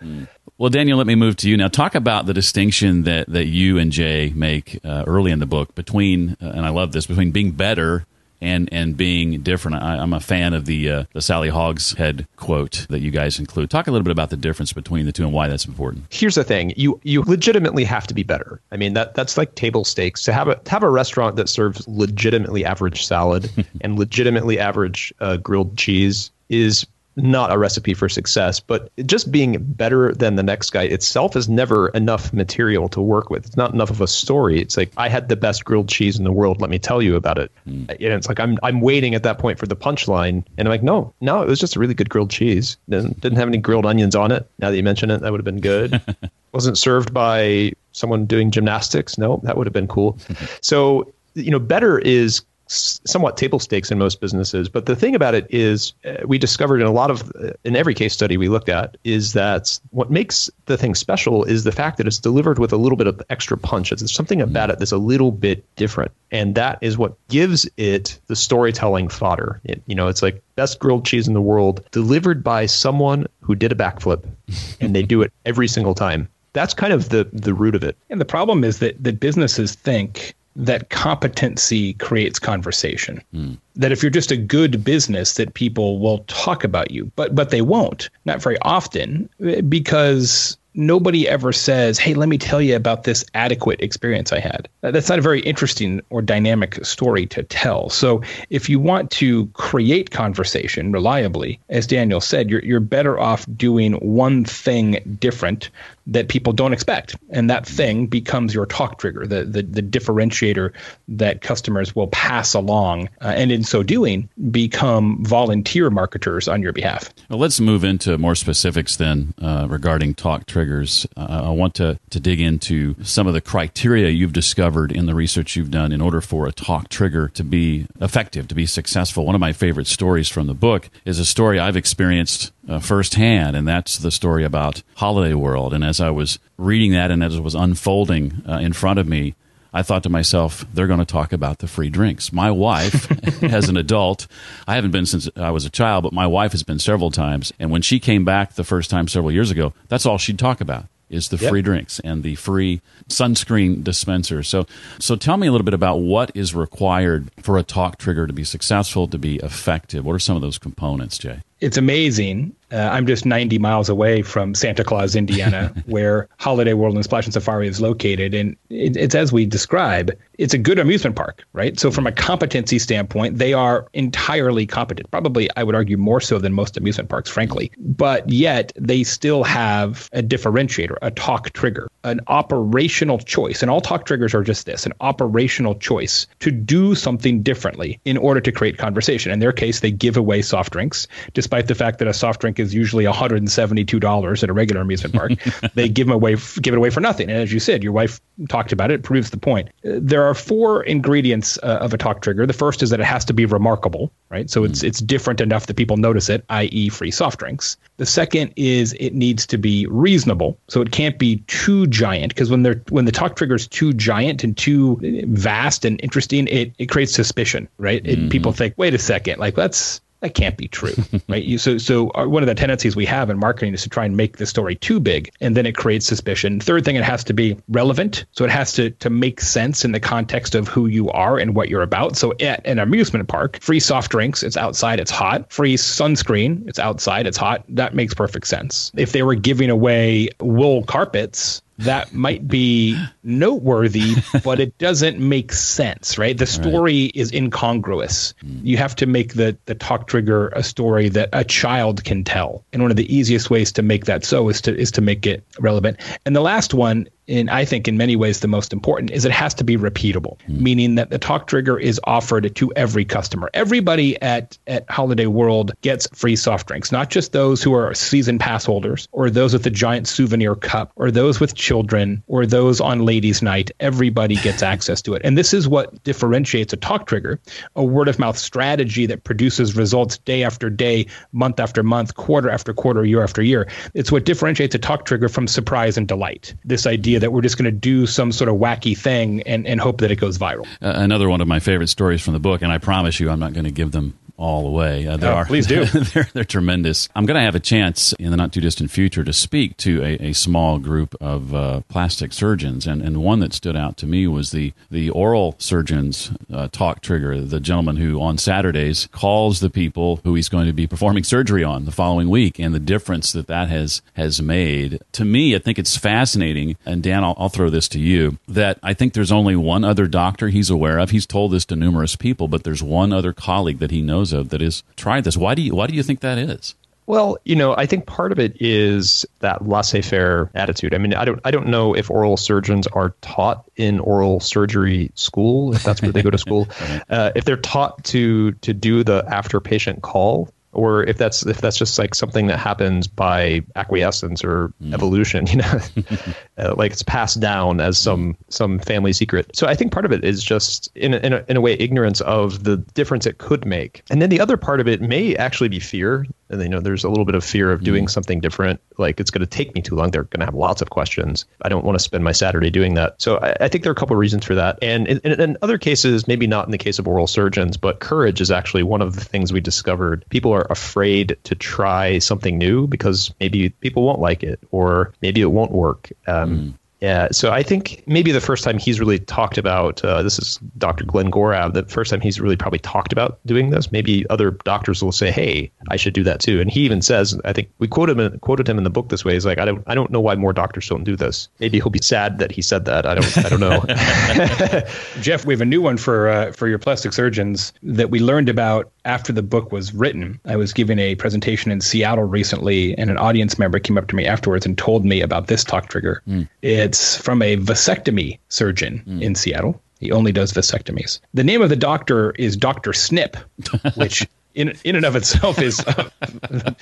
well, 0.57 0.71
Daniel, 0.71 0.99
let 0.99 1.07
me 1.07 1.15
move 1.15 1.37
to 1.37 1.49
you 1.49 1.57
now. 1.57 1.69
Talk 1.69 1.95
about 1.95 2.27
the 2.27 2.35
distinction 2.35 3.05
that 3.05 3.29
that 3.29 3.47
you 3.47 3.79
and 3.79 3.93
Jay 3.93 4.33
make 4.35 4.81
uh, 4.85 5.05
early 5.07 5.31
in 5.31 5.39
the 5.39 5.47
book 5.47 5.75
between, 5.75 6.37
uh, 6.43 6.47
and 6.47 6.65
I 6.67 6.71
love 6.71 6.93
this, 6.93 7.07
between 7.07 7.31
being 7.31 7.53
better 7.53 8.07
and 8.41 8.69
and 8.73 8.97
being 8.97 9.41
different. 9.41 9.83
I, 9.83 9.97
am 9.97 10.13
a 10.13 10.21
fan 10.21 10.55
of 10.55 10.67
the 10.67 10.91
uh, 10.91 11.05
the 11.13 11.23
Sally 11.23 11.49
Hogshead 11.49 12.27
quote 12.37 12.87
that 12.89 13.01
you 13.01 13.11
guys 13.11 13.39
include. 13.39 13.71
Talk 13.71 13.87
a 13.87 13.91
little 13.91 14.05
bit 14.05 14.13
about 14.13 14.31
the 14.31 14.37
difference 14.37 14.73
between 14.73 15.07
the 15.07 15.13
two 15.13 15.25
and 15.25 15.33
why 15.33 15.49
that's 15.49 15.67
important. 15.67 16.05
Here's 16.11 16.35
the 16.35 16.45
thing: 16.45 16.73
you 16.77 17.01
you 17.03 17.23
legitimately 17.23 17.85
have 17.85 18.07
to 18.07 18.15
be 18.15 18.23
better. 18.23 18.61
I 18.73 18.77
mean 18.77 18.95
that 18.95 19.15
that's 19.15 19.37
like 19.37 19.55
table 19.55 19.85
stakes. 19.85 20.23
To 20.25 20.33
have 20.33 20.49
a 20.49 20.57
to 20.57 20.71
have 20.71 20.83
a 20.83 20.91
restaurant 20.91 21.37
that 21.37 21.49
serves 21.49 21.87
legitimately 21.89 22.65
average 22.65 23.05
salad 23.05 23.51
and 23.81 23.99
legitimately 23.99 24.59
average 24.59 25.13
uh, 25.21 25.37
grilled 25.39 25.77
cheese 25.77 26.31
is 26.49 26.87
not 27.19 27.53
a 27.53 27.59
recipe 27.59 27.95
for 27.95 28.09
success, 28.09 28.61
but 28.61 28.91
just 29.07 29.31
being 29.31 29.57
better 29.61 30.15
than 30.15 30.37
the 30.37 30.43
next 30.43 30.71
guy 30.71 30.85
itself 30.85 31.37
is 31.37 31.49
never 31.49 31.89
enough 31.89 32.33
material 32.33 32.89
to 32.89 33.01
work 33.01 33.31
with. 33.31 33.47
It's 33.47 33.57
not 33.57 33.75
enough 33.75 33.91
of 33.91 34.01
a 34.01 34.07
story. 34.07 34.61
It's 34.61 34.77
like 34.77 34.93
I 34.97 35.09
had 35.09 35.29
the 35.29 35.37
best 35.37 35.65
grilled 35.65 35.89
cheese 35.89 36.19
in 36.19 36.25
the 36.25 36.33
world. 36.33 36.61
Let 36.61 36.71
me 36.71 36.79
tell 36.79 37.03
you 37.03 37.17
about 37.17 37.39
it. 37.39 37.51
Mm. 37.69 37.91
And 37.91 38.01
it's 38.01 38.29
like 38.29 38.41
I'm 38.41 38.59
I'm 38.63 38.81
waiting 38.81 39.15
at 39.15 39.23
that 39.25 39.39
point 39.39 39.59
for 39.59 39.67
the 39.67 39.77
punchline, 39.77 40.45
and 40.57 40.69
I'm 40.69 40.69
like, 40.69 40.83
no, 40.83 41.13
no, 41.21 41.43
it 41.43 41.49
was 41.49 41.59
just 41.59 41.77
a 41.77 41.81
really 41.81 41.95
good 41.95 42.09
grilled 42.09 42.31
cheese. 42.31 42.77
Didn't 42.89 43.21
didn't 43.21 43.39
have 43.39 43.49
any 43.49 43.59
grilled 43.59 43.87
onions 43.87 44.15
on 44.15 44.33
it. 44.33 44.49
Now 44.59 44.71
that 44.71 44.77
you 44.77 44.83
mention 44.83 45.11
it, 45.11 45.21
that 45.21 45.33
would 45.33 45.39
have 45.39 45.45
been 45.45 45.61
good. 45.61 46.01
Wasn't 46.53 46.79
served 46.79 47.13
by 47.13 47.73
someone 47.93 48.25
doing 48.25 48.51
gymnastics. 48.51 49.19
No, 49.19 49.41
that 49.45 49.57
would 49.57 49.67
have 49.67 49.75
been 49.75 49.89
cool. 49.89 50.19
so 50.61 51.13
you 51.35 51.51
know, 51.51 51.59
better 51.59 51.99
is 51.99 52.43
somewhat 52.69 53.37
table 53.37 53.59
stakes 53.59 53.91
in 53.91 53.99
most 53.99 54.21
businesses. 54.21 54.69
But 54.69 54.87
the 54.87 54.97
thing 54.97 55.15
about 55.15 55.35
it 55.35 55.47
is, 55.51 55.95
uh, 56.05 56.27
we 56.27 56.39
discovered 56.39 56.81
in 56.81 56.87
a 56.87 56.93
lot 56.93 57.11
of, 57.11 57.31
uh, 57.37 57.53
in 57.65 57.77
every 57.77 57.95
case 57.95 58.13
study 58.13 58.37
we 58.37 58.49
looked 58.49 58.69
at, 58.69 58.97
is 59.05 59.33
that 59.33 59.79
what 59.91 60.11
makes 60.11 60.51
the 60.67 60.77
thing 60.77 60.95
special 60.95 61.45
is 61.45 61.65
the 61.65 61.73
fact 61.73 61.97
that 61.99 62.07
it's 62.07 62.19
delivered 62.19 62.59
with 62.59 62.73
a 62.73 62.77
little 62.77 62.97
bit 62.97 63.07
of 63.07 63.21
extra 63.31 63.57
punch. 63.57 63.93
It's 63.93 64.13
something 64.13 64.41
about 64.41 64.71
it 64.71 64.79
that's 64.79 64.93
a 64.93 64.99
little 64.99 65.33
bit 65.33 65.65
different, 65.77 66.13
and 66.31 66.55
that 66.55 66.79
is 66.81 66.99
what 66.99 67.15
gives 67.29 67.69
it 67.77 68.19
the 68.27 68.37
storytelling 68.37 69.09
fodder. 69.09 69.61
It, 69.65 69.83
you 69.87 69.95
know, 69.95 70.09
it's 70.09 70.23
like 70.23 70.43
best 70.57 70.79
grilled 70.79 71.07
cheese 71.07 71.27
in 71.27 71.35
the 71.35 71.41
world 71.41 71.85
delivered 71.91 72.45
by 72.45 72.67
someone 72.67 73.27
who 73.41 73.55
did 73.55 73.73
a 73.73 73.75
backflip, 73.75 74.25
and 74.81 74.95
they 74.95 75.03
do 75.03 75.23
it 75.23 75.33
every 75.45 75.69
single 75.69 75.95
time 75.95 76.29
that's 76.55 76.75
kind 76.75 76.93
of 76.93 77.11
the 77.11 77.29
the 77.33 77.55
root 77.55 77.75
of 77.75 77.85
it. 77.85 77.97
And 78.11 78.21
the 78.21 78.25
problem 78.25 78.65
is 78.65 78.79
that 78.81 79.03
that 79.05 79.21
businesses 79.21 79.75
think 79.75 80.35
that 80.59 80.91
competency 80.91 81.95
creates 81.95 82.39
conversation. 82.39 83.23
Mm. 83.33 83.57
That 83.77 83.93
if 83.93 84.03
you're 84.03 84.11
just 84.11 84.33
a 84.33 84.37
good 84.37 84.83
business 84.83 85.35
that 85.35 85.55
people 85.55 86.01
will 86.01 86.19
talk 86.27 86.65
about 86.65 86.91
you, 86.91 87.11
but 87.15 87.35
but 87.35 87.51
they 87.51 87.63
won't. 87.63 88.11
Not 88.25 88.43
very 88.43 88.59
often 88.63 89.31
because 89.69 90.59
nobody 90.75 91.29
ever 91.29 91.53
says, 91.53 91.99
"Hey, 91.99 92.15
let 92.15 92.29
me 92.29 92.39
tell 92.39 92.61
you 92.61 92.75
about 92.75 93.05
this 93.05 93.25
adequate 93.35 93.81
experience 93.81 94.33
I 94.33 94.41
had." 94.41 94.69
That's 94.81 95.09
not 95.09 95.21
a 95.21 95.23
very 95.23 95.41
interesting 95.41 96.01
or 96.11 96.23
dynamic 96.23 96.85
story 96.85 97.27
to 97.27 97.45
tell. 97.45 97.89
So, 97.89 98.23
if 98.51 98.69
you 98.69 98.81
want 98.81 99.13
to 99.13 99.47
create 99.49 100.11
conversation 100.11 100.91
reliably, 100.91 101.61
as 101.69 101.87
Daniel 101.87 102.21
said, 102.21 102.51
you're 102.51 102.65
you're 102.65 102.81
better 102.81 103.19
off 103.19 103.47
doing 103.57 103.93
one 103.95 104.45
thing 104.45 105.19
different 105.21 105.71
that 106.09 106.29
people 106.29 106.53
don't 106.53 106.73
expect. 106.73 107.15
And 107.31 107.51
that 107.51 107.67
thing 107.67 108.07
becomes 108.07 108.55
your 108.55 108.67
talk 108.67 108.99
trigger, 108.99 109.27
the, 109.27 109.45
the, 109.45 109.63
the 109.63 109.83
differentiator 109.83 110.73
that 111.09 111.43
customers 111.43 111.95
will 111.95 112.09
pass 112.09 112.55
along. 112.55 113.11
Uh, 113.21 113.35
and 113.37 113.53
in 113.53 113.63
so 113.63 113.83
doing, 113.83 114.29
become 114.51 115.23
volunteer 115.25 115.91
marketers 115.91 116.49
on 116.49 116.63
your 116.63 116.73
behalf. 116.73 117.13
Well, 117.29 117.39
let's 117.39 117.61
move 117.61 117.85
into 117.85 118.17
more 118.17 118.35
specifics 118.35 118.97
then 118.97 119.35
uh, 119.41 119.67
regarding 119.69 120.15
talk 120.15 120.47
triggers. 120.47 121.07
Uh, 121.17 121.43
I 121.45 121.51
want 121.51 121.75
to, 121.77 121.99
to 122.11 122.21
dig 122.21 122.41
into 122.41 122.97
some 123.05 123.27
of 123.27 123.35
the 123.35 123.43
criteria 123.43 124.09
you've 124.09 124.33
discovered 124.33 124.91
in 124.91 125.07
the 125.07 125.15
research 125.15 125.57
you've 125.57 125.71
done 125.71 125.93
in 125.93 126.01
order 126.01 126.23
for 126.23 126.47
a 126.47 126.53
talk 126.53 126.89
trigger 126.89 127.29
to 127.35 127.45
be 127.45 127.87
effective, 128.01 128.49
to 128.49 128.55
be 128.55 128.65
successful. 128.65 129.27
One 129.27 129.35
of 129.35 129.41
my 129.41 129.53
favorite 129.53 129.87
stories 129.87 130.29
from 130.29 130.47
the 130.47 130.55
book 130.55 130.89
is 131.05 131.19
a 131.19 131.27
story 131.27 131.59
I've 131.59 131.77
experienced 131.77 132.53
uh, 132.69 132.79
firsthand, 132.79 133.57
and 133.57 133.67
that's 133.67 133.99
the 133.99 134.11
story 134.11 134.45
about 134.45 134.83
Holiday 134.97 135.35
World. 135.35 135.73
And 135.73 135.83
as 135.83 136.01
I 136.01 136.11
was 136.11 136.39
reading 136.57 136.93
that 136.93 137.11
and 137.11 137.25
as 137.25 137.35
it 137.35 137.43
was 137.43 137.55
unfolding 137.55 138.43
uh, 138.49 138.59
in 138.59 138.73
front 138.73 138.99
of 138.99 139.09
me, 139.09 139.35
I 139.73 139.83
thought 139.83 140.03
to 140.05 140.09
myself, 140.09 140.65
they're 140.73 140.87
going 140.87 140.99
to 140.99 141.05
talk 141.05 141.33
about 141.33 141.59
the 141.59 141.69
free 141.69 141.91
drinks. 141.91 142.33
My 142.33 142.51
wife, 142.51 143.11
as 143.43 143.69
an 143.69 143.77
adult, 143.77 144.27
I 144.67 144.75
haven't 144.75 144.93
been 144.93 145.07
since 145.07 145.29
I 145.37 145.51
was 145.51 145.65
a 145.65 145.71
child, 145.71 146.05
but 146.05 146.13
my 146.13 146.27
wife 146.27 146.53
has 146.53 146.63
been 146.63 146.79
several 146.79 147.11
times. 147.11 147.53
And 147.59 147.71
when 147.71 147.83
she 147.83 148.01
came 148.01 148.25
back 148.25 148.55
the 148.55 148.65
first 148.65 148.91
time 148.91 149.09
several 149.09 149.33
years 149.33 149.51
ago, 149.51 149.75
that's 149.89 150.07
all 150.07 150.19
she'd 150.19 150.39
talk 150.39 150.61
about 150.61 150.87
is 151.11 151.29
the 151.29 151.37
yep. 151.39 151.51
free 151.51 151.63
drinks 151.63 152.01
and 152.01 152.23
the 152.23 152.35
free 152.35 152.81
sunscreen 153.09 153.83
dispenser. 153.83 154.43
So, 154.43 154.67
so 154.99 155.17
tell 155.17 155.37
me 155.37 155.47
a 155.47 155.53
little 155.53 155.65
bit 155.65 155.75
about 155.75 155.97
what 156.01 156.31
is 156.35 156.55
required 156.55 157.31
for 157.43 157.57
a 157.57 157.63
talk 157.63 157.99
trigger 157.99 158.27
to 158.27 158.33
be 158.33 158.45
successful, 158.45 159.09
to 159.09 159.19
be 159.19 159.37
effective. 159.37 160.05
What 160.05 160.15
are 160.15 160.19
some 160.19 160.37
of 160.37 160.43
those 160.43 160.59
components, 160.59 161.19
Jay? 161.19 161.41
It's 161.61 161.77
amazing 161.77 162.55
uh, 162.71 162.77
I'm 162.93 163.07
just 163.07 163.25
90 163.25 163.59
miles 163.59 163.89
away 163.89 164.23
from 164.23 164.55
Santa 164.55 164.85
Claus, 164.85 165.17
Indiana, 165.17 165.75
where 165.87 166.29
Holiday 166.39 166.75
World 166.75 166.95
and 166.97 167.05
Splashin' 167.05 167.33
Safari 167.33 167.69
is 167.69 167.81
located. 167.81 168.35
And 168.35 168.57
it, 168.69 168.97
it's 168.97 169.15
as 169.15 169.33
we 169.33 169.47
describe, 169.47 170.17
it's 170.39 170.55
a 170.55 170.59
good 170.59 170.79
amusement 170.79 171.17
park, 171.17 171.45
right? 171.53 171.79
So, 171.79 171.91
from 171.91 172.07
a 172.07 172.13
competency 172.13 172.79
standpoint, 172.79 173.39
they 173.39 173.53
are 173.55 173.89
entirely 173.95 174.67
competent. 174.67 175.11
Probably, 175.11 175.49
I 175.57 175.63
would 175.63 175.75
argue, 175.75 175.97
more 175.97 176.21
so 176.21 176.39
than 176.39 176.53
most 176.53 176.77
amusement 176.77 177.09
parks, 177.09 177.31
frankly. 177.31 177.73
But 177.79 178.29
yet, 178.29 178.73
they 178.77 179.03
still 179.03 179.45
have 179.45 180.09
a 180.13 180.23
differentiator, 180.23 180.97
a 181.03 181.11
talk 181.11 181.51
trigger, 181.51 181.89
an 182.05 182.21
operational 182.27 183.19
choice. 183.19 183.63
And 183.63 183.71
all 183.71 183.81
talk 183.81 184.05
triggers 184.05 184.35
are 184.35 184.43
just 184.43 184.67
this 184.67 184.87
an 184.87 184.93
operational 185.01 185.75
choice 185.75 186.27
to 186.41 186.51
do 186.51 186.95
something 186.95 187.43
differently 187.43 188.01
in 188.05 188.17
order 188.17 188.41
to 188.41 188.53
create 188.53 188.79
conversation. 188.79 189.33
In 189.33 189.39
their 189.39 189.53
case, 189.53 189.81
they 189.81 189.91
give 189.91 190.17
away 190.17 190.43
soft 190.43 190.73
drinks, 190.73 191.09
despite 191.33 191.67
the 191.67 191.75
fact 191.75 191.99
that 191.99 192.09
a 192.09 192.15
soft 192.15 192.41
drink 192.41 192.58
is 192.59 192.75
usually 192.75 193.05
$172 193.05 194.43
at 194.43 194.51
a 194.51 194.53
regular 194.53 194.81
amusement 194.81 195.15
park. 195.15 195.33
they 195.75 195.89
give 195.89 196.07
them 196.07 196.15
away, 196.15 196.37
give 196.61 196.75
it 196.75 196.79
away 196.79 196.91
for 196.91 197.01
nothing. 197.01 197.29
And 197.31 197.39
as 197.39 197.53
you 197.53 197.61
said, 197.61 197.83
your 197.83 197.93
wife 197.93 198.21
talked 198.49 198.73
about 198.73 198.91
it. 198.91 198.95
It 198.95 199.03
proves 199.03 199.31
the 199.31 199.37
point. 199.37 199.71
There 199.83 200.25
are 200.25 200.35
four 200.35 200.83
ingredients 200.83 201.59
uh, 201.63 201.79
of 201.81 201.93
a 201.95 201.99
talk 201.99 202.23
trigger. 202.23 202.47
The 202.47 202.53
first 202.53 202.83
is 202.83 202.91
that 202.91 203.01
it 203.01 203.07
has 203.07 203.25
to 203.27 203.33
be 203.33 203.47
remarkable, 203.47 204.13
right? 204.31 204.49
So 204.51 204.65
it's 204.65 204.83
it's 204.83 205.01
different 205.01 205.41
enough 205.41 205.67
that 205.67 205.77
people 205.77 205.97
notice 205.97 206.29
it, 206.29 206.45
i.e., 206.51 206.89
free 206.89 207.11
soft 207.11 207.39
drinks. 207.39 207.77
The 207.97 208.07
second 208.07 208.53
is 208.57 208.95
it 209.01 209.15
needs 209.15 209.47
to 209.47 209.59
be 209.59 209.87
reasonable, 209.87 210.59
so 210.69 210.81
it 210.81 210.93
can't 210.93 211.19
be 211.19 211.43
too 211.47 211.87
giant 211.87 212.35
because 212.35 212.51
when 212.51 212.63
they're 212.63 212.83
when 212.91 213.05
the 213.05 213.13
talk 213.13 213.37
trigger 213.37 213.57
is 213.57 213.67
too 213.67 213.93
giant 213.93 214.45
and 214.45 214.57
too 214.57 214.99
vast 215.27 215.85
and 215.85 216.01
interesting, 216.03 216.47
it 216.49 216.73
it 216.79 216.87
creates 216.87 217.13
suspicion, 217.15 217.69
right? 217.79 218.07
It, 218.07 218.19
mm-hmm. 218.19 218.29
People 218.29 218.53
think, 218.53 218.75
wait 218.77 218.95
a 218.95 218.99
second, 218.99 219.39
like 219.39 219.55
that's 219.55 220.01
that 220.21 220.35
can't 220.35 220.57
be 220.57 220.69
true, 220.69 220.95
right? 221.29 221.43
You, 221.43 221.59
so, 221.59 221.79
so 221.79 222.11
our, 222.11 222.29
one 222.29 222.43
of 222.43 222.49
the 222.49 222.55
tendencies 222.55 222.97
we 222.97 223.07
have 223.07 223.31
in 223.31 223.39
marketing 223.39 223.75
is 223.75 223.83
to 223.83 223.89
try 223.89 224.05
and 224.05 224.17
make 224.17 224.39
the 224.39 224.47
story 224.47 224.75
too 224.75 225.01
big, 225.01 225.31
and 225.41 225.57
then 225.57 225.67
it 225.67 225.77
creates 225.77 226.07
suspicion. 226.07 226.61
Third 226.61 226.85
thing, 226.85 226.97
it 226.97 227.05
has 227.05 227.25
to 227.25 227.33
be 227.33 227.57
relevant, 227.69 228.25
so 228.33 228.45
it 228.45 228.51
has 228.51 228.73
to 228.75 228.91
to 228.91 229.11
make 229.11 229.41
sense 229.41 229.85
in 229.85 229.93
the 229.93 230.01
context 230.01 230.55
of 230.55 230.69
who 230.69 230.87
you 230.87 231.11
are 231.11 231.39
and 231.39 231.55
what 231.55 231.69
you're 231.69 231.83
about. 231.83 232.17
So, 232.17 232.33
at 232.41 232.67
an 232.67 232.79
amusement 232.79 233.29
park, 233.29 233.59
free 233.61 233.81
soft 233.81 234.11
drinks, 234.11 234.43
it's 234.43 234.57
outside, 234.57 235.01
it's 235.01 235.11
hot. 235.11 235.53
Free 235.53 235.77
sunscreen, 235.77 236.69
it's 236.69 236.79
outside, 236.79 237.27
it's 237.27 237.37
hot. 237.37 237.65
That 237.69 237.95
makes 237.95 238.15
perfect 238.15 238.47
sense. 238.47 238.91
If 238.97 239.13
they 239.13 239.23
were 239.23 239.35
giving 239.35 239.71
away 239.71 240.29
wool 240.41 240.83
carpets, 240.85 241.63
that 241.79 242.13
might 242.13 242.47
be 242.49 243.01
noteworthy, 243.23 244.17
but 244.45 244.61
it 244.61 244.77
doesn't 244.79 245.19
make 245.19 245.53
sense, 245.53 246.19
right? 246.19 246.37
The 246.37 246.47
story 246.47 247.05
right. 247.05 247.13
is 247.15 247.33
incongruous. 247.33 248.35
Mm. 248.45 248.61
You 248.65 248.77
have 248.77 248.97
to 248.97 249.07
make 249.07 249.35
the 249.35 249.57
the 249.67 249.75
talk 249.75 250.09
trigger 250.09 250.49
a 250.49 250.63
story 250.63 251.09
that 251.11 251.29
a 251.33 251.45
child 251.45 252.05
can 252.05 252.25
tell. 252.25 252.65
And 252.73 252.83
one 252.83 252.91
of 252.91 252.97
the 252.97 253.15
easiest 253.15 253.51
ways 253.51 253.73
to 253.73 253.83
make 253.83 254.07
that 254.07 254.25
so 254.25 254.49
is 254.49 254.61
to 254.63 254.77
is 254.77 254.91
to 254.93 255.01
make 255.01 255.27
it 255.27 255.45
relevant. 255.61 255.99
And 256.27 256.35
the 256.35 256.41
last 256.41 256.75
one 256.75 257.09
in 257.29 257.49
I 257.49 257.65
think 257.65 257.87
in 257.87 257.97
many 257.97 258.17
ways 258.17 258.41
the 258.41 258.49
most 258.49 258.73
important 258.73 259.11
is 259.11 259.25
it 259.25 259.33
has 259.33 259.55
to 259.55 259.65
be 259.65 259.77
repeatable, 259.77 260.39
mm. 260.49 260.61
meaning 260.61 260.97
that 260.97 261.11
the 261.11 261.19
talk 261.19 261.47
trigger 261.47 261.79
is 261.79 262.01
offered 262.05 262.55
to 262.57 262.73
every 262.75 263.05
customer. 263.05 263.51
Everybody 263.55 264.21
at 264.21 264.59
at 264.67 264.91
Holiday 264.91 265.27
World 265.27 265.73
gets 265.83 266.09
free 266.15 266.37
soft 266.37 266.67
drinks, 266.67 266.91
not 266.91 267.11
just 267.11 267.33
those 267.33 267.63
who 267.63 267.75
are 267.75 267.95
season 267.95 268.39
pass 268.39 268.65
holders 268.65 269.09
or 269.13 269.31
those 269.31 269.53
with 269.53 269.63
the 269.63 269.71
giant 269.71 270.09
souvenir 270.09 270.55
cup 270.55 270.91
or 270.97 271.11
those 271.11 271.39
with 271.39 271.55
children 271.55 272.23
or 272.27 272.47
those 272.47 272.81
on 272.81 273.05
ladies 273.05 273.43
night. 273.43 273.71
Everybody 273.79 274.37
gets 274.37 274.63
access 274.63 275.03
to 275.03 275.15
it. 275.15 275.23
And 275.25 275.37
this 275.37 275.53
is 275.53 275.69
what 275.69 276.03
differentiates 276.05 276.73
a 276.73 276.77
talk 276.77 277.07
trigger, 277.07 277.39
a 277.77 277.85
word 277.85 278.09
of 278.09 278.19
mouth 278.19 278.39
strategy 278.39 279.05
that 279.07 279.25
produces 279.25 279.77
results 279.77 280.19
day 280.19 280.43
after 280.43 280.71
day, 280.71 281.07
month 281.33 281.61
after 281.61 281.83
month, 281.83 282.15
quarter 282.15 282.49
after 282.49 282.73
quarter, 282.73 283.05
year 283.05 283.23
after 283.23 283.43
year. 283.43 283.69
It's 283.95 284.11
what 284.11 284.25
differentiates 284.25 284.75
a 284.75 284.79
talk 284.79 285.05
trigger 285.05 285.29
from 285.29 285.47
surprise 285.47 285.99
and 285.99 286.09
delight. 286.09 286.55
This 286.65 286.87
idea 286.87 287.18
idea 287.19 287.29
that 287.29 287.33
we're 287.33 287.43
just 287.43 287.59
going 287.59 287.65
to 287.65 287.71
do 287.71 288.07
some 288.07 288.33
sort 288.33 288.49
of 288.49 288.57
wacky 288.57 288.97
thing 288.97 289.43
and, 289.43 289.67
and 289.67 289.81
hope 289.81 290.01
that 290.01 290.11
it 290.11 290.17
goes 290.17 290.39
viral. 290.39 290.67
Uh, 290.81 290.93
another 290.97 291.29
one 291.29 291.41
of 291.41 291.49
my 291.49 291.61
favorite 291.61 291.89
stories 291.89 292.23
from 292.23 292.33
the 292.33 292.41
book, 292.41 292.63
and 292.63 292.73
I 292.73 292.79
promise 292.79 293.21
you 293.21 293.31
I'm 293.31 293.41
not 293.41 293.53
going 293.53 293.65
to 293.65 293.71
give 293.71 293.93
them 293.93 294.19
all 294.39 294.63
the 294.63 294.71
way. 294.71 295.07
Uh, 295.07 295.17
there 295.17 295.33
oh, 295.33 295.37
are, 295.37 295.45
please 295.45 295.67
do. 295.67 295.85
they're, 295.85 296.29
they're 296.33 296.45
tremendous. 296.45 297.09
I'm 297.15 297.27
going 297.27 297.35
to 297.35 297.43
have 297.43 297.57
a 297.57 297.61
chance 297.61 298.13
in 298.15 298.31
the 298.31 298.37
not 298.37 298.53
too 298.53 298.61
distant 298.61 298.91
future 298.91 299.25
to 299.25 299.33
speak 299.33 299.77
to 299.79 300.03
a, 300.03 300.29
a 300.29 300.33
small 300.33 300.79
group 300.79 301.15
of 301.21 301.55
uh, 301.55 301.81
plastic 301.89 302.33
surgeons, 302.33 302.87
and, 302.87 303.03
and 303.03 303.23
one 303.23 303.41
that 303.41 303.53
stood 303.53 303.77
out 303.77 303.97
to 303.99 304.07
me 304.07 304.27
was 304.27 304.53
the 304.53 304.73
the 304.91 305.11
oral 305.11 305.57
surgeons 305.59 306.31
uh, 306.53 306.69
talk 306.69 307.03
trigger. 307.03 307.41
The 307.41 307.61
gentleman 307.61 307.97
who 307.97 308.21
on 308.21 308.39
Saturdays 308.39 309.09
calls 309.11 309.61
the 309.61 309.71
people 309.71 310.21
who 310.25 310.35
he's 310.35 310.49
going 310.49 310.67
to 310.67 310.73
be 310.73 310.87
performing 310.87 311.25
surgery 311.25 311.65
on 311.65 311.85
the 311.85 311.93
following 311.93 312.31
week, 312.31 312.59
and 312.59 312.75
the 312.75 312.81
difference 312.81 313.33
that 313.33 313.49
that 313.49 313.69
has 313.69 314.03
has 314.15 314.41
made. 314.41 315.01
To 315.13 315.25
me, 315.25 315.57
I 315.57 315.59
think 315.59 315.79
it's 315.79 315.97
fascinating. 315.97 316.77
And 316.87 317.03
Dan, 317.03 317.25
I'll, 317.25 317.35
I'll 317.37 317.49
throw 317.49 317.71
this 317.71 317.89
to 317.89 317.99
you. 317.99 318.39
That 318.47 318.79
I 318.83 318.95
think 318.95 319.15
there's 319.15 319.33
only 319.33 319.57
one 319.57 319.85
other 319.85 320.07
doctor 320.07 320.49
he's 320.49 320.71
aware 320.71 320.99
of. 320.99 321.11
He's 321.11 321.27
told 321.27 321.53
this 321.53 321.65
to 321.67 321.77
numerous 321.77 322.15
people, 322.15 322.47
but 322.47 322.63
there's 322.63 322.83
one 322.83 323.13
other 323.13 323.33
colleague 323.33 323.79
that 323.79 323.91
he 323.91 324.01
knows 324.01 324.28
that 324.31 324.61
has 324.61 324.83
tried 324.97 325.25
this. 325.25 325.37
Why 325.37 325.55
do 325.55 325.63
you 325.63 325.75
why 325.75 325.87
do 325.87 325.95
you 325.95 326.03
think 326.03 326.21
that 326.21 326.39
is? 326.39 326.75
Well, 327.09 327.39
you 327.43 327.57
know, 327.57 327.75
I 327.75 327.87
think 327.87 328.05
part 328.05 328.33
of 328.33 328.39
it 328.39 328.61
is 328.61 329.25
that 329.41 329.67
laissez-faire 329.67 330.51
attitude. 330.55 330.93
I 330.93 330.99
mean, 330.99 331.15
I 331.15 331.25
don't, 331.25 331.41
I 331.43 331.51
don't 331.51 331.69
know 331.69 331.95
if 331.95 332.11
oral 332.11 332.37
surgeons 332.37 332.87
are 332.87 333.15
taught 333.23 333.65
in 333.77 333.99
oral 333.99 334.41
surgery 334.41 335.11
school, 335.15 335.75
if 335.75 335.83
that's 335.83 336.03
where 336.03 336.13
they 336.13 336.21
go 336.23 336.31
to 336.31 336.39
school. 336.39 336.69
Uh, 337.09 337.31
if 337.35 337.45
they're 337.45 337.57
taught 337.57 338.05
to 338.05 338.53
to 338.53 338.75
do 338.75 339.03
the 339.03 339.25
after 339.27 339.61
patient 339.61 340.03
call, 340.03 340.51
or 340.79 341.03
if 341.05 341.19
that's 341.19 341.45
if 341.45 341.61
that's 341.61 341.77
just 341.77 341.99
like 341.99 342.15
something 342.15 342.47
that 342.47 342.59
happens 342.59 343.09
by 343.09 343.63
acquiescence 343.75 344.45
or 344.45 344.73
mm. 344.83 344.95
evolution, 344.95 345.47
you 345.49 345.57
know, 345.57 345.81
uh, 346.59 346.75
like 346.77 346.93
it's 346.93 347.03
passed 347.03 347.41
down 347.41 347.81
as 347.81 347.99
some 347.99 348.37
some 348.49 348.79
family 348.79 349.13
secret. 349.13 349.51
So 349.55 349.67
I 349.67 349.75
think 349.75 349.93
part 349.93 350.05
of 350.05 350.13
it 350.13 350.25
is 350.25 350.43
just 350.43 350.89
in 350.95 351.15
a, 351.15 351.19
in 351.19 351.33
a, 351.33 351.45
in 351.49 351.57
a 351.57 351.61
way 351.61 351.75
ignorance 351.75 352.21
of 352.23 352.65
the 352.65 352.77
difference 352.95 353.27
it 353.27 353.39
could 353.39 353.67
make, 353.67 354.03
and 354.11 354.23
then 354.23 354.31
the 354.31 354.41
other 354.41 354.57
part 354.57 354.81
of 354.81 354.87
it 354.87 355.03
may 355.03 355.35
actually 355.37 355.69
be 355.69 355.81
fear. 355.81 356.25
And 356.51 356.63
you 356.63 356.69
know, 356.69 356.81
there's 356.81 357.05
a 357.05 357.09
little 357.09 357.25
bit 357.25 357.35
of 357.35 357.45
fear 357.45 357.71
of 357.71 357.83
doing 357.83 358.07
mm. 358.07 358.11
something 358.11 358.41
different. 358.41 358.81
Like 358.97 359.21
it's 359.21 359.31
going 359.31 359.41
to 359.41 359.47
take 359.47 359.75
me 359.75 359.83
too 359.83 359.95
long. 359.95 360.11
They're 360.11 360.25
going 360.25 360.41
to 360.41 360.47
have 360.47 360.55
lots 360.55 360.83
of 360.83 360.91
questions. 360.91 361.45
I 361.63 361.69
don't 361.69 361.85
want 361.85 361.97
to 361.97 362.03
spend 362.03 362.25
my 362.25 362.33
Saturday 362.33 362.71
doing 362.71 362.95
that. 362.95 363.21
So 363.21 363.39
I, 363.39 363.55
I 363.61 363.69
think 363.69 363.85
there 363.85 363.91
are 363.91 363.93
a 363.93 363.97
couple 363.97 364.15
of 364.15 364.21
reasons 364.21 364.45
for 364.45 364.55
that. 364.55 364.79
And 364.83 365.07
in, 365.07 365.19
in, 365.25 365.41
in 365.41 365.57
other 365.63 365.79
cases, 365.79 366.27
maybe 366.27 366.47
not 366.47 366.67
in 366.67 366.71
the 366.71 366.79
case 366.79 366.99
of 366.99 367.07
oral 367.07 367.27
surgeons, 367.27 367.77
but 367.77 368.01
courage 368.01 368.41
is 368.41 368.51
actually 368.51 368.83
one 368.83 369.03
of 369.03 369.15
the 369.15 369.25
things 369.25 369.53
we 369.53 369.61
discovered. 369.61 370.25
People 370.31 370.53
are 370.53 370.67
afraid 370.71 371.37
to 371.45 371.55
try 371.55 372.19
something 372.19 372.59
new 372.59 372.87
because 372.87 373.33
maybe 373.41 373.69
people 373.71 374.05
won't 374.05 374.21
like 374.21 374.43
it 374.43 374.61
or 374.71 375.13
maybe 375.23 375.41
it 375.41 375.53
won't 375.53 375.73
work. 375.73 376.11
Um, 376.27 376.57
mm. 376.57 376.75
Yeah, 377.01 377.29
so 377.31 377.53
I 377.53 377.63
think 377.63 378.03
maybe 378.07 378.33
the 378.33 378.41
first 378.41 378.65
time 378.65 378.77
he's 378.77 378.99
really 378.99 379.21
talked 379.21 379.57
about 379.57 380.05
uh, 380.05 380.23
this 380.23 380.39
is 380.39 380.59
Dr. 380.79 381.05
Glenn 381.05 381.31
Gorab. 381.31 381.75
The 381.75 381.85
first 381.85 382.11
time 382.11 382.21
he's 382.21 382.41
really 382.41 382.57
probably 382.57 382.81
talked 382.81 383.13
about 383.13 383.39
doing 383.47 383.71
this. 383.71 383.93
Maybe 383.93 384.29
other 384.31 384.51
doctors 384.51 385.03
will 385.03 385.13
say, 385.13 385.31
"Hey, 385.31 385.71
I 385.91 385.97
should 385.97 386.13
do 386.13 386.25
that 386.25 386.41
too." 386.41 386.61
And 386.61 386.69
he 386.69 386.81
even 386.81 387.01
says, 387.01 387.41
I 387.45 387.53
think 387.53 387.71
we 387.79 387.87
quoted 387.87 388.19
him 388.19 388.39
quoted 388.41 388.69
him 388.69 388.79
in 388.79 388.85
the 388.85 388.91
book 388.91 389.11
this 389.11 389.25
way. 389.25 389.35
He's 389.35 389.47
like, 389.47 389.59
"I 389.59 389.65
don't 389.65 389.85
I 389.87 389.95
don't 389.95 390.11
know 390.11 390.21
why 390.21 390.35
more 390.35 390.53
doctors 390.53 390.89
don't 390.89 391.05
do 391.05 391.15
this." 391.15 391.49
Maybe 391.61 391.79
he'll 391.79 391.91
be 391.91 392.01
sad 392.03 392.39
that 392.41 392.51
he 392.51 392.63
said 392.63 392.85
that. 392.87 393.07
I 393.07 393.15
don't 393.15 393.39
I 393.39 393.49
don't 393.49 393.61
know. 393.61 393.85
Jeff, 395.21 395.47
we 395.47 395.55
have 395.55 395.61
a 395.61 395.67
new 395.67 395.81
one 395.81 395.99
for 395.99 396.29
uh, 396.29 396.53
for 396.53 396.67
your 396.67 396.79
plastic 396.79 397.13
surgeons 397.13 397.73
that 397.83 398.11
we 398.11 398.19
learned 398.19 398.49
about 398.49 398.91
after 399.09 399.33
the 399.33 399.43
book 399.43 399.73
was 399.73 399.95
written. 399.95 400.39
I 400.45 400.57
was 400.57 400.73
giving 400.73 400.99
a 400.99 401.15
presentation 401.15 401.73
in 401.73 401.81
Seattle 401.81 402.25
recently, 402.25 402.97
and 402.97 403.11
an 403.11 403.17
audience 403.17 403.59
member 403.59 403.79
came 403.81 403.97
up 403.97 404.07
to 404.09 404.15
me 404.15 404.27
afterwards 404.27 404.67
and 404.67 404.77
told 404.77 405.05
me 405.05 405.23
about 405.23 405.47
this 405.47 405.65
talk 405.65 405.89
trigger. 405.89 406.23
Mm. 406.29 406.47
It's 406.61 407.17
from 407.17 407.41
a 407.41 407.57
vasectomy 407.57 408.39
surgeon 408.51 409.03
mm. 409.09 409.23
in 409.23 409.35
Seattle. 409.35 409.81
He 409.99 410.13
only 410.13 410.31
does 410.31 410.53
vasectomies. 410.53 411.21
The 411.33 411.43
name 411.43 411.63
of 411.63 411.71
the 411.71 411.77
doctor 411.77 412.33
is 412.33 412.57
Dr. 412.57 412.93
Snip, 412.93 413.37
which 413.97 414.29
in 414.55 414.75
in 414.85 414.95
and 414.95 415.07
of 415.07 415.17
itself 415.17 415.59
is 415.59 415.81
uh, 415.81 416.11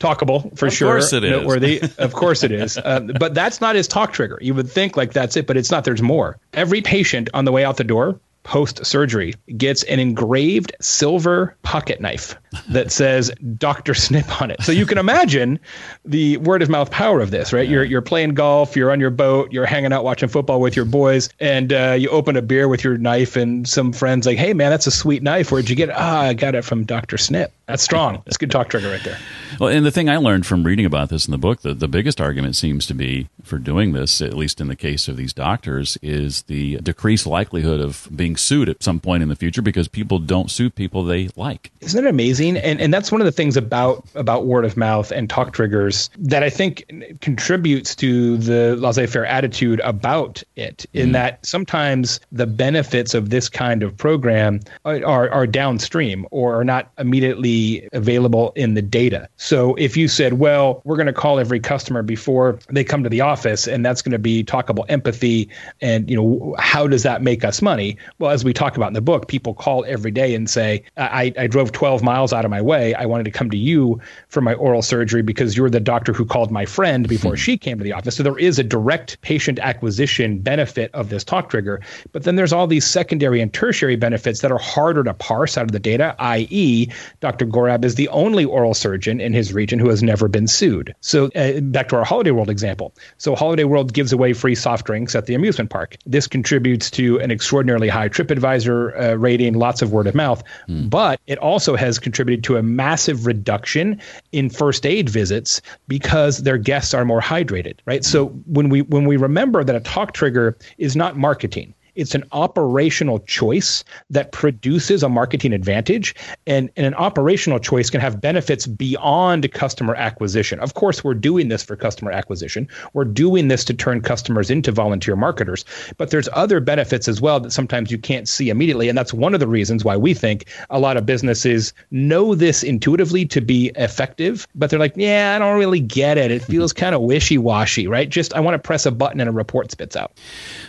talkable 0.00 0.56
for 0.58 0.66
of 0.66 0.72
sure. 0.72 0.96
Of 0.96 1.02
course 1.02 1.12
it 1.12 1.24
is. 1.24 1.30
Noteworthy. 1.30 1.82
of 1.98 2.12
course 2.12 2.42
it 2.42 2.52
is. 2.52 2.76
Uh, 2.76 3.00
but 3.18 3.34
that's 3.34 3.60
not 3.60 3.76
his 3.76 3.86
talk 3.86 4.12
trigger. 4.12 4.38
You 4.40 4.54
would 4.54 4.70
think 4.70 4.96
like 4.96 5.12
that's 5.12 5.36
it, 5.36 5.46
but 5.46 5.56
it's 5.56 5.70
not. 5.70 5.84
There's 5.84 6.02
more. 6.02 6.38
Every 6.52 6.82
patient 6.82 7.30
on 7.34 7.44
the 7.44 7.52
way 7.52 7.64
out 7.64 7.76
the 7.76 7.84
door 7.84 8.18
post 8.48 8.84
surgery 8.86 9.34
gets 9.58 9.82
an 9.84 10.00
engraved 10.00 10.72
silver 10.80 11.54
pocket 11.62 12.00
knife 12.00 12.34
that 12.70 12.90
says 13.00 13.30
Dr. 13.58 13.92
Snip 13.92 14.40
on 14.40 14.50
it. 14.50 14.62
So 14.62 14.72
you 14.72 14.86
can 14.86 14.96
imagine 14.96 15.60
the 16.06 16.38
word 16.38 16.62
of 16.62 16.70
mouth 16.70 16.90
power 16.90 17.20
of 17.20 17.30
this, 17.30 17.52
right? 17.52 17.68
Yeah. 17.68 17.74
You're 17.74 17.84
you're 17.84 18.02
playing 18.02 18.32
golf, 18.32 18.74
you're 18.74 18.90
on 18.90 19.00
your 19.00 19.10
boat, 19.10 19.52
you're 19.52 19.66
hanging 19.66 19.92
out 19.92 20.02
watching 20.02 20.30
football 20.30 20.62
with 20.62 20.74
your 20.74 20.86
boys, 20.86 21.28
and 21.38 21.74
uh, 21.74 21.94
you 21.98 22.08
open 22.08 22.36
a 22.36 22.42
beer 22.42 22.68
with 22.68 22.82
your 22.82 22.96
knife, 22.96 23.36
and 23.36 23.68
some 23.68 23.92
friends 23.92 24.24
like, 24.24 24.38
"Hey 24.38 24.54
man, 24.54 24.70
that's 24.70 24.86
a 24.86 24.90
sweet 24.90 25.22
knife. 25.22 25.52
Where'd 25.52 25.68
you 25.68 25.76
get 25.76 25.90
it? 25.90 25.94
Ah, 25.94 26.22
I 26.22 26.32
got 26.32 26.54
it 26.54 26.64
from 26.64 26.84
Dr. 26.84 27.18
Snip." 27.18 27.52
That's 27.66 27.82
strong. 27.82 28.22
That's 28.24 28.36
a 28.36 28.38
good 28.38 28.50
talk 28.50 28.70
trigger 28.70 28.90
right 28.90 29.04
there. 29.04 29.18
Well, 29.60 29.68
and 29.68 29.84
the 29.84 29.90
thing 29.90 30.08
I 30.08 30.16
learned 30.16 30.46
from 30.46 30.64
reading 30.64 30.86
about 30.86 31.10
this 31.10 31.26
in 31.26 31.32
the 31.32 31.38
book, 31.38 31.60
the, 31.60 31.74
the 31.74 31.86
biggest 31.86 32.18
argument 32.18 32.56
seems 32.56 32.86
to 32.86 32.94
be 32.94 33.28
for 33.42 33.58
doing 33.58 33.92
this, 33.92 34.22
at 34.22 34.32
least 34.32 34.58
in 34.58 34.68
the 34.68 34.76
case 34.76 35.06
of 35.06 35.18
these 35.18 35.34
doctors, 35.34 35.98
is 36.00 36.42
the 36.44 36.78
decreased 36.78 37.26
likelihood 37.26 37.80
of 37.80 38.08
being 38.14 38.37
sued 38.38 38.68
at 38.68 38.82
some 38.82 39.00
point 39.00 39.22
in 39.22 39.28
the 39.28 39.36
future 39.36 39.62
because 39.62 39.88
people 39.88 40.18
don't 40.18 40.50
sue 40.50 40.70
people 40.70 41.04
they 41.04 41.28
like. 41.36 41.70
Isn't 41.80 42.04
it 42.04 42.08
amazing? 42.08 42.56
And 42.56 42.80
and 42.80 42.92
that's 42.92 43.12
one 43.12 43.20
of 43.20 43.24
the 43.24 43.32
things 43.32 43.56
about 43.56 44.04
about 44.14 44.46
word 44.46 44.64
of 44.64 44.76
mouth 44.76 45.10
and 45.10 45.28
talk 45.28 45.52
triggers 45.52 46.10
that 46.18 46.42
I 46.42 46.50
think 46.50 46.84
contributes 47.20 47.94
to 47.96 48.36
the 48.38 48.76
laissez-faire 48.76 49.26
attitude 49.26 49.80
about 49.80 50.42
it. 50.56 50.86
In 50.92 51.10
mm. 51.10 51.12
that 51.12 51.44
sometimes 51.44 52.20
the 52.32 52.46
benefits 52.46 53.14
of 53.14 53.30
this 53.30 53.48
kind 53.48 53.82
of 53.82 53.96
program 53.96 54.60
are, 54.84 55.04
are, 55.04 55.30
are 55.30 55.46
downstream 55.46 56.26
or 56.30 56.58
are 56.58 56.64
not 56.64 56.90
immediately 56.98 57.88
available 57.92 58.52
in 58.56 58.74
the 58.74 58.82
data. 58.82 59.28
So 59.36 59.74
if 59.74 59.96
you 59.96 60.08
said, 60.08 60.34
well, 60.34 60.80
we're 60.84 60.96
going 60.96 61.06
to 61.06 61.12
call 61.12 61.38
every 61.38 61.60
customer 61.60 62.02
before 62.02 62.58
they 62.70 62.84
come 62.84 63.02
to 63.02 63.08
the 63.08 63.20
office, 63.20 63.66
and 63.66 63.84
that's 63.84 64.02
going 64.02 64.12
to 64.12 64.18
be 64.18 64.44
talkable 64.44 64.84
empathy, 64.88 65.48
and 65.80 66.08
you 66.08 66.16
know, 66.16 66.54
how 66.58 66.86
does 66.86 67.02
that 67.02 67.22
make 67.22 67.44
us 67.44 67.62
money? 67.62 67.96
Well, 68.20 68.32
as 68.32 68.44
we 68.44 68.52
talk 68.52 68.76
about 68.76 68.88
in 68.88 68.94
the 68.94 69.00
book, 69.00 69.28
people 69.28 69.54
call 69.54 69.84
every 69.84 70.10
day 70.10 70.34
and 70.34 70.50
say, 70.50 70.82
I, 70.96 71.32
I 71.38 71.46
drove 71.46 71.70
12 71.70 72.02
miles 72.02 72.32
out 72.32 72.44
of 72.44 72.50
my 72.50 72.60
way. 72.60 72.92
I 72.94 73.06
wanted 73.06 73.24
to 73.24 73.30
come 73.30 73.48
to 73.50 73.56
you 73.56 74.00
for 74.26 74.40
my 74.40 74.54
oral 74.54 74.82
surgery 74.82 75.22
because 75.22 75.56
you're 75.56 75.70
the 75.70 75.78
doctor 75.78 76.12
who 76.12 76.24
called 76.24 76.50
my 76.50 76.66
friend 76.66 77.06
before 77.06 77.36
she 77.36 77.56
came 77.56 77.78
to 77.78 77.84
the 77.84 77.92
office. 77.92 78.16
So 78.16 78.24
there 78.24 78.36
is 78.36 78.58
a 78.58 78.64
direct 78.64 79.20
patient 79.20 79.60
acquisition 79.60 80.40
benefit 80.40 80.90
of 80.94 81.10
this 81.10 81.22
talk 81.22 81.48
trigger. 81.48 81.80
But 82.10 82.24
then 82.24 82.34
there's 82.34 82.52
all 82.52 82.66
these 82.66 82.84
secondary 82.84 83.40
and 83.40 83.54
tertiary 83.54 83.94
benefits 83.94 84.40
that 84.40 84.50
are 84.50 84.58
harder 84.58 85.04
to 85.04 85.14
parse 85.14 85.56
out 85.56 85.66
of 85.66 85.72
the 85.72 85.78
data, 85.78 86.16
i.e., 86.18 86.88
Dr. 87.20 87.46
Gorab 87.46 87.84
is 87.84 87.94
the 87.94 88.08
only 88.08 88.44
oral 88.44 88.74
surgeon 88.74 89.20
in 89.20 89.32
his 89.32 89.52
region 89.52 89.78
who 89.78 89.90
has 89.90 90.02
never 90.02 90.26
been 90.26 90.48
sued. 90.48 90.92
So 91.02 91.26
uh, 91.36 91.60
back 91.60 91.88
to 91.90 91.96
our 91.96 92.04
Holiday 92.04 92.32
World 92.32 92.50
example. 92.50 92.94
So 93.18 93.36
Holiday 93.36 93.64
World 93.64 93.92
gives 93.92 94.12
away 94.12 94.32
free 94.32 94.56
soft 94.56 94.86
drinks 94.86 95.14
at 95.14 95.26
the 95.26 95.34
amusement 95.34 95.70
park. 95.70 95.96
This 96.04 96.26
contributes 96.26 96.90
to 96.92 97.20
an 97.20 97.30
extraordinarily 97.30 97.88
high 97.88 98.07
TripAdvisor 98.08 99.00
uh, 99.00 99.18
rating, 99.18 99.54
lots 99.54 99.82
of 99.82 99.92
word 99.92 100.06
of 100.06 100.14
mouth, 100.14 100.42
mm. 100.68 100.88
but 100.88 101.20
it 101.26 101.38
also 101.38 101.76
has 101.76 101.98
contributed 101.98 102.44
to 102.44 102.56
a 102.56 102.62
massive 102.62 103.26
reduction 103.26 104.00
in 104.32 104.50
first 104.50 104.86
aid 104.86 105.08
visits 105.08 105.60
because 105.86 106.38
their 106.38 106.58
guests 106.58 106.94
are 106.94 107.04
more 107.04 107.20
hydrated, 107.20 107.78
right? 107.86 108.02
Mm. 108.02 108.04
So 108.04 108.26
when 108.46 108.68
we 108.68 108.82
when 108.82 109.06
we 109.06 109.16
remember 109.16 109.64
that 109.64 109.76
a 109.76 109.80
talk 109.80 110.12
trigger 110.12 110.56
is 110.78 110.96
not 110.96 111.16
marketing, 111.16 111.74
it's 111.98 112.14
an 112.14 112.24
operational 112.32 113.18
choice 113.18 113.84
that 114.08 114.32
produces 114.32 115.02
a 115.02 115.08
marketing 115.08 115.52
advantage. 115.52 116.14
And, 116.46 116.70
and 116.76 116.86
an 116.86 116.94
operational 116.94 117.58
choice 117.58 117.90
can 117.90 118.00
have 118.00 118.20
benefits 118.20 118.66
beyond 118.66 119.52
customer 119.52 119.94
acquisition. 119.94 120.60
Of 120.60 120.74
course, 120.74 121.02
we're 121.02 121.14
doing 121.14 121.48
this 121.48 121.62
for 121.62 121.76
customer 121.76 122.12
acquisition. 122.12 122.68
We're 122.92 123.04
doing 123.04 123.48
this 123.48 123.64
to 123.64 123.74
turn 123.74 124.00
customers 124.00 124.50
into 124.50 124.70
volunteer 124.70 125.16
marketers. 125.16 125.64
But 125.96 126.10
there's 126.10 126.28
other 126.32 126.60
benefits 126.60 127.08
as 127.08 127.20
well 127.20 127.40
that 127.40 127.52
sometimes 127.52 127.90
you 127.90 127.98
can't 127.98 128.28
see 128.28 128.48
immediately. 128.48 128.88
And 128.88 128.96
that's 128.96 129.12
one 129.12 129.34
of 129.34 129.40
the 129.40 129.48
reasons 129.48 129.84
why 129.84 129.96
we 129.96 130.14
think 130.14 130.46
a 130.70 130.78
lot 130.78 130.96
of 130.96 131.04
businesses 131.04 131.74
know 131.90 132.34
this 132.36 132.62
intuitively 132.62 133.26
to 133.26 133.40
be 133.40 133.72
effective, 133.74 134.46
but 134.54 134.70
they're 134.70 134.78
like, 134.78 134.94
yeah, 134.96 135.34
I 135.34 135.38
don't 135.38 135.58
really 135.58 135.80
get 135.80 136.16
it. 136.16 136.30
It 136.30 136.42
feels 136.42 136.72
kind 136.72 136.94
of 136.94 137.02
wishy 137.02 137.38
washy, 137.38 137.88
right? 137.88 138.08
Just 138.08 138.34
I 138.34 138.40
want 138.40 138.54
to 138.54 138.58
press 138.64 138.86
a 138.86 138.92
button 138.92 139.20
and 139.20 139.28
a 139.28 139.32
report 139.32 139.72
spits 139.72 139.96
out. 139.96 140.12